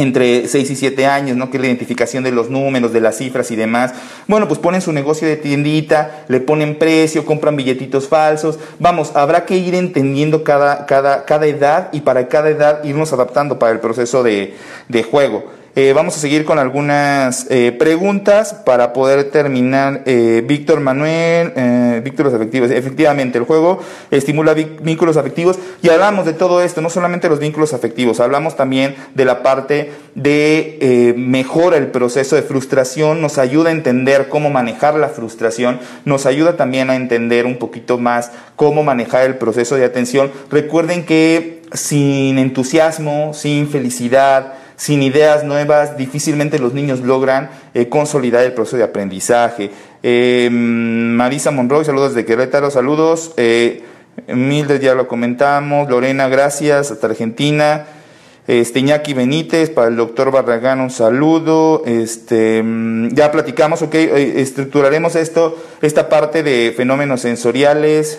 [0.00, 1.50] entre 6 y 7 años, ¿no?
[1.50, 3.92] Que es la identificación de los números, de las cifras y demás.
[4.26, 8.58] Bueno, pues ponen su negocio de tiendita, le ponen precio, compran billetitos falsos.
[8.78, 13.58] Vamos, habrá que ir entendiendo cada, cada, cada edad y para cada edad irnos adaptando
[13.58, 14.54] para el proceso de,
[14.88, 15.59] de juego.
[15.76, 20.02] Eh, vamos a seguir con algunas eh, preguntas para poder terminar.
[20.04, 21.52] Eh, Víctor Manuel,
[22.02, 22.70] vínculos afectivos.
[22.72, 23.78] Efectivamente, el juego
[24.10, 28.96] estimula vínculos afectivos y hablamos de todo esto, no solamente los vínculos afectivos, hablamos también
[29.14, 34.94] de la parte de mejora el proceso de frustración, nos ayuda a entender cómo manejar
[34.94, 39.84] la frustración, nos ayuda también a entender un poquito más cómo manejar el proceso de
[39.84, 40.32] atención.
[40.50, 48.44] Recuerden que sin entusiasmo, sin felicidad, sin ideas nuevas, difícilmente los niños logran eh, consolidar
[48.44, 49.70] el proceso de aprendizaje.
[50.02, 53.34] Eh, Marisa Monroy, saludos de Querétaro, saludos.
[53.36, 53.84] Eh,
[54.28, 55.90] Mildred, ya lo comentamos.
[55.90, 57.88] Lorena, gracias, hasta Argentina.
[58.46, 61.82] Este, Benítez, para el doctor Barragán, un saludo.
[61.84, 68.18] Este, mm, ya platicamos, ok, eh, estructuraremos esto, esta parte de fenómenos sensoriales.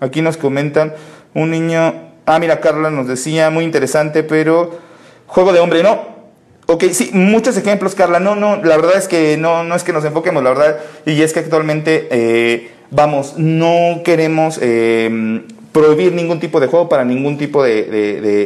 [0.00, 0.94] Aquí nos comentan
[1.34, 1.92] un niño,
[2.24, 4.87] ah, mira, Carla nos decía, muy interesante, pero
[5.28, 6.18] Juego de hombre, no.
[6.66, 8.18] Ok, sí, muchos ejemplos, Carla.
[8.18, 10.78] No, no, la verdad es que no, no es que nos enfoquemos, la verdad.
[11.06, 17.04] Y es que actualmente, eh, vamos, no queremos eh, prohibir ningún tipo de juego para
[17.04, 17.84] ningún tipo de,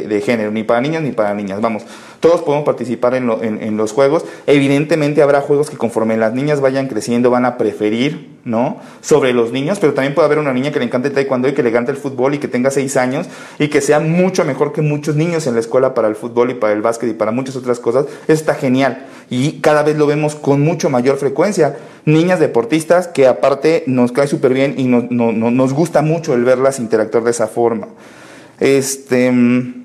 [0.07, 1.61] de, género, ni para niños ni para niñas.
[1.61, 1.83] Vamos,
[2.23, 4.23] todos podemos participar en, los juegos.
[4.47, 8.77] Evidentemente habrá juegos que conforme las niñas vayan creciendo van a preferir, ¿no?
[9.01, 11.53] Sobre los niños, pero también puede haber una niña que le encante el taekwondo y
[11.53, 13.27] que le encante el fútbol y que tenga seis años
[13.59, 16.53] y que sea mucho mejor que muchos niños en la escuela para el fútbol y
[16.53, 18.05] para el básquet y para muchas otras cosas.
[18.05, 21.75] Eso está genial y cada vez lo vemos con mucho mayor frecuencia.
[22.05, 27.25] Niñas deportistas que aparte nos cae súper bien y nos gusta mucho el verlas interactuar
[27.25, 27.89] de esa forma.
[28.61, 29.82] Este...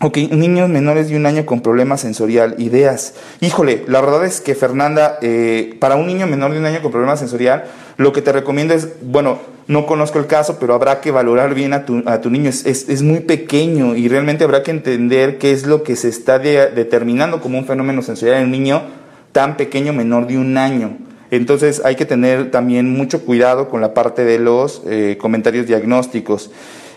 [0.00, 3.14] Ok, niños menores de un año con problemas sensorial, ideas.
[3.40, 6.90] Híjole, la verdad es que Fernanda, eh, para un niño menor de un año con
[6.90, 7.64] problemas sensorial,
[7.98, 9.38] lo que te recomiendo es, bueno,
[9.68, 12.50] no conozco el caso, pero habrá que valorar bien a tu, a tu niño.
[12.50, 16.38] Es, es, muy pequeño y realmente habrá que entender qué es lo que se está
[16.38, 18.82] determinando como un fenómeno sensorial en un niño
[19.30, 20.96] tan pequeño, menor de un año.
[21.30, 26.50] Entonces hay que tener también mucho cuidado con la parte de los eh, comentarios diagnósticos.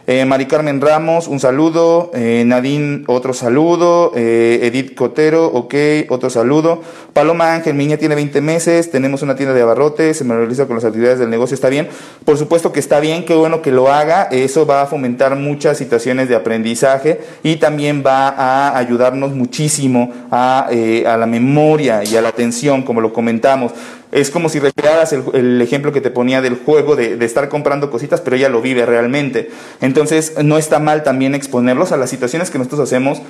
[0.08, 2.12] Eh, Mari Carmen Ramos, un saludo.
[2.14, 4.12] Eh, Nadine, otro saludo.
[4.16, 5.74] Eh, Edith Cotero, ok,
[6.10, 6.84] otro saludo.
[7.14, 10.68] Paloma Ángel, mi niña tiene 20 meses, tenemos una tienda de abarrotes, se me realiza
[10.68, 11.88] con las actividades del negocio, ¿está bien?
[12.24, 14.28] Por supuesto que está bien, qué bueno que lo haga.
[14.32, 20.68] Eso va a fomentar muchas situaciones de aprendizaje y también va a ayudarnos muchísimo a,
[20.68, 23.72] a la memoria y a la atención, como lo comentamos
[24.16, 28.22] es como si recrearas el, ejemplo que te ponía del juego de, estar comprando cositas,
[28.22, 29.50] pero ella lo vive realmente.
[29.82, 33.22] Entonces, no está mal también exponerlos a las situaciones que nosotros hacemos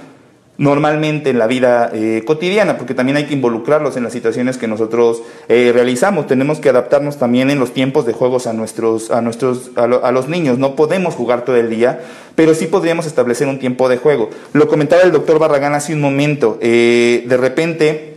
[0.57, 4.67] normalmente en la vida eh, cotidiana, porque también hay que involucrarlos en las situaciones que
[4.67, 6.27] nosotros eh, realizamos.
[6.27, 10.29] Tenemos que adaptarnos también en los tiempos de juegos a nuestros, a nuestros, a, los
[10.29, 10.59] niños.
[10.59, 11.99] No podemos jugar todo el día,
[12.35, 14.29] pero sí podríamos establecer un tiempo de juego.
[14.53, 16.59] Lo comentaba el doctor Barragán hace un momento.
[16.61, 18.14] Eh, de repente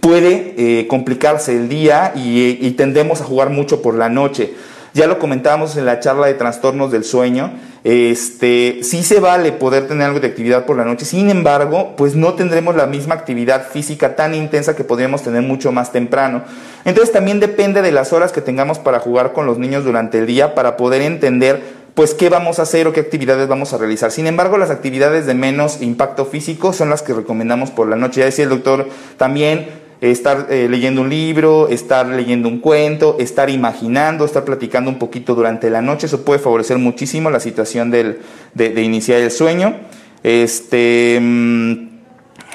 [0.00, 4.54] puede complicarse el día y, y tendemos a jugar mucho por la noche.
[4.94, 7.52] Ya lo comentábamos en la charla de trastornos del sueño.
[7.84, 12.16] Este, sí se vale poder tener algo de actividad por la noche, sin embargo, pues
[12.16, 16.42] no tendremos la misma actividad física tan intensa que podríamos tener mucho más temprano.
[16.84, 20.26] Entonces también depende de las horas que tengamos para jugar con los niños durante el
[20.26, 24.12] día para poder entender pues qué vamos a hacer o qué actividades vamos a realizar.
[24.12, 28.20] Sin embargo, las actividades de menos impacto físico son las que recomendamos por la noche.
[28.20, 29.66] Ya decía el doctor también,
[30.00, 35.34] estar eh, leyendo un libro, estar leyendo un cuento, estar imaginando, estar platicando un poquito
[35.34, 38.20] durante la noche, eso puede favorecer muchísimo la situación del,
[38.54, 39.74] de, iniciar el sueño.
[40.22, 41.88] Este, mm,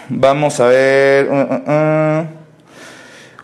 [0.09, 1.27] vamos a ver.
[1.29, 2.43] Uh, uh, uh.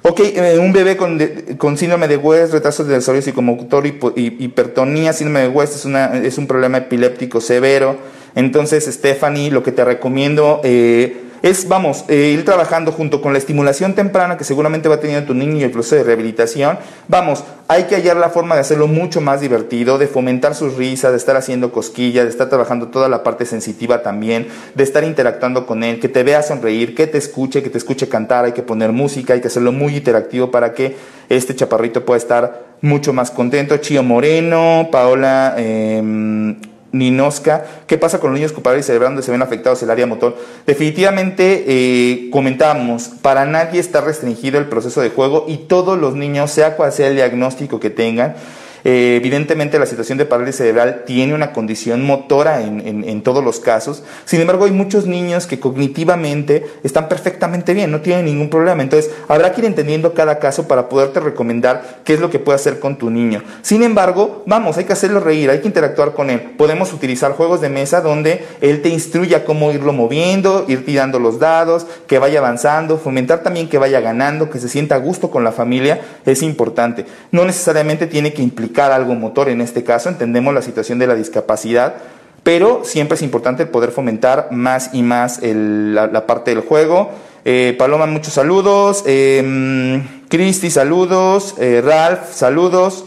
[0.01, 1.19] Ok, eh, un bebé con,
[1.57, 6.37] con, síndrome de West, retraso de desarrollo psicomotor hipertonía, síndrome de West es, una, es
[6.37, 7.97] un problema epiléptico severo.
[8.33, 10.61] Entonces, Stephanie, lo que te recomiendo...
[10.63, 15.27] Eh, es, vamos, eh, ir trabajando junto con la estimulación temprana que seguramente va teniendo
[15.27, 16.77] tu niño y el proceso de rehabilitación.
[17.07, 21.11] Vamos, hay que hallar la forma de hacerlo mucho más divertido, de fomentar sus risas,
[21.11, 25.65] de estar haciendo cosquillas, de estar trabajando toda la parte sensitiva también, de estar interactuando
[25.65, 28.63] con él, que te vea sonreír, que te escuche, que te escuche cantar, hay que
[28.63, 30.97] poner música, hay que hacerlo muy interactivo para que
[31.29, 33.77] este chaparrito pueda estar mucho más contento.
[33.77, 35.55] Chío Moreno, Paola...
[35.57, 36.55] Eh,
[36.91, 40.05] Ninosca, ¿qué pasa con los niños con y cerebral donde se ven afectados el área
[40.07, 40.37] motor?
[40.65, 46.51] Definitivamente eh, comentamos, para nadie está restringido el proceso de juego y todos los niños,
[46.51, 48.35] sea cual sea el diagnóstico que tengan,
[48.83, 54.03] eh, evidentemente la situación de parálisis cerebral tiene una condición motora en, todos los casos.
[54.25, 58.81] Sin embargo, hay muchos niños que cognitivamente están perfectamente bien, no tienen ningún problema.
[58.81, 62.55] Entonces, habrá que ir entendiendo cada caso para poderte recomendar qué es lo que puede
[62.55, 63.43] hacer con tu niño.
[63.61, 66.39] Sin embargo, vamos, hay que hacerlo reír, hay que interactuar con él.
[66.57, 71.39] Podemos utilizar juegos de mesa donde él te instruya cómo irlo moviendo, ir tirando los
[71.39, 75.43] dados, que vaya avanzando, fomentar también que vaya ganando, que se sienta a gusto con
[75.43, 77.05] la familia, es importante.
[77.31, 81.15] No necesariamente tiene que implicar algo motor en este caso, entendemos la situación de la
[81.15, 81.95] discapacidad,
[82.43, 87.11] pero siempre es importante poder fomentar más y más la, parte del juego.
[87.45, 89.03] Eh, Paloma, muchos saludos.
[89.05, 91.55] Eh, Cristi, saludos.
[91.59, 93.05] Eh, Ralph, saludos.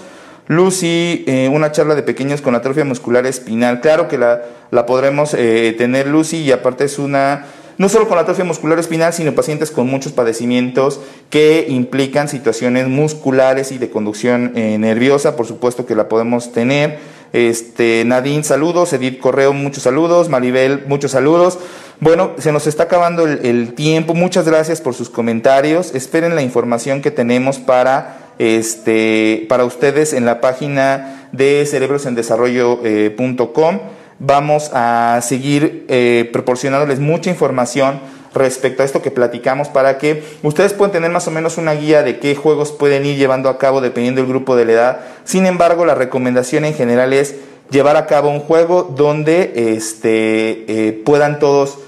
[0.48, 3.80] Lucy, eh, una charla de pequeños con atrofia muscular espinal.
[3.80, 7.46] Claro que la, la podremos tener, Lucy, y aparte es una
[7.79, 11.01] no solo con la atrofia muscular espinal, sino pacientes con muchos padecimientos
[11.31, 16.99] que implican situaciones musculares y de conducción eh, nerviosa, por supuesto que la podemos tener.
[17.33, 21.59] Este, Nadine, saludos, Edith Correo, muchos saludos, Maribel, muchos saludos.
[21.99, 27.01] Bueno, se nos está acabando el, tiempo, muchas gracias por sus comentarios, esperen la información
[27.01, 32.85] que tenemos para este, para ustedes en la página de cerebrosendesarrollo.com.
[32.85, 33.81] Eh,
[34.25, 38.01] vamos a seguir eh, proporcionándoles mucha información
[38.35, 42.03] respecto a esto que platicamos para que ustedes puedan tener más o menos una guía
[42.03, 45.01] de qué juegos pueden ir llevando a cabo dependiendo del grupo de la edad.
[45.25, 47.35] Sin embargo, la recomendación en general es
[47.70, 51.79] llevar a cabo un juego donde este, eh, puedan todos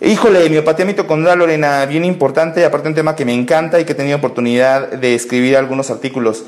[0.00, 3.94] Híjole, miopatía mitocondrial, Lorena, bien importante, aparte un tema que me encanta y que he
[3.94, 6.44] tenido oportunidad de escribir algunos artículos.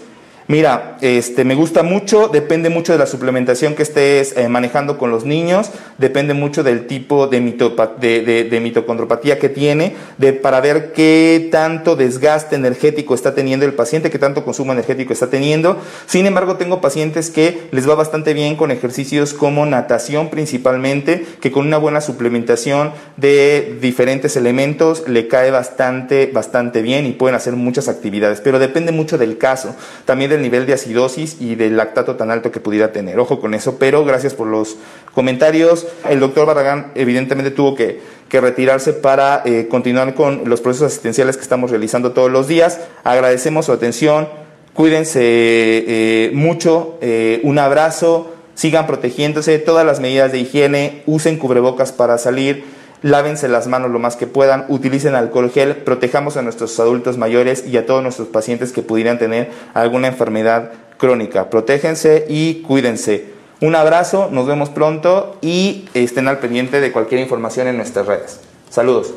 [0.49, 5.11] Mira, este, me gusta mucho, depende mucho de la suplementación que estés eh, manejando con
[5.11, 11.49] los niños, depende mucho del tipo de, de, mitocondropatía que tiene, de, para ver qué
[11.51, 15.79] tanto desgaste energético está teniendo el paciente, qué tanto consumo energético está teniendo.
[16.07, 21.51] Sin embargo, tengo pacientes que les va bastante bien con ejercicios como natación principalmente, que
[21.51, 27.55] con una buena suplementación de diferentes elementos le cae bastante, bastante bien y pueden hacer
[27.55, 29.75] muchas actividades, pero depende mucho del caso.
[30.05, 33.19] También el nivel de acidosis y del lactato tan alto que pudiera tener.
[33.19, 34.77] Ojo con eso, pero gracias por los
[35.13, 35.87] comentarios.
[36.09, 41.43] El doctor Barragán evidentemente tuvo que, retirarse para eh, continuar con los procesos asistenciales que
[41.43, 42.81] estamos realizando todos los días.
[43.03, 44.29] Agradecemos su atención,
[44.75, 51.93] cuídense eh, mucho, eh, un abrazo, sigan protegiéndose, todas las medidas de higiene, usen cubrebocas
[51.93, 56.79] para salir lávense las manos lo más que puedan, utilicen alcohol gel, protejamos a nuestros
[56.81, 61.51] adultos mayores y a todos nuestros pacientes que pudieran tener alguna enfermedad crónica.
[61.51, 63.37] Protéjense y cuídense.
[63.61, 68.41] Un abrazo, nos vemos pronto y estén al pendiente de cualquier información en nuestras redes.
[68.69, 69.15] Saludos.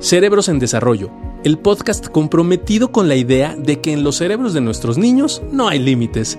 [0.00, 1.10] Cerebros en Desarrollo,
[1.44, 5.68] el podcast comprometido con la idea de que en los cerebros de nuestros niños no
[5.68, 6.38] hay límites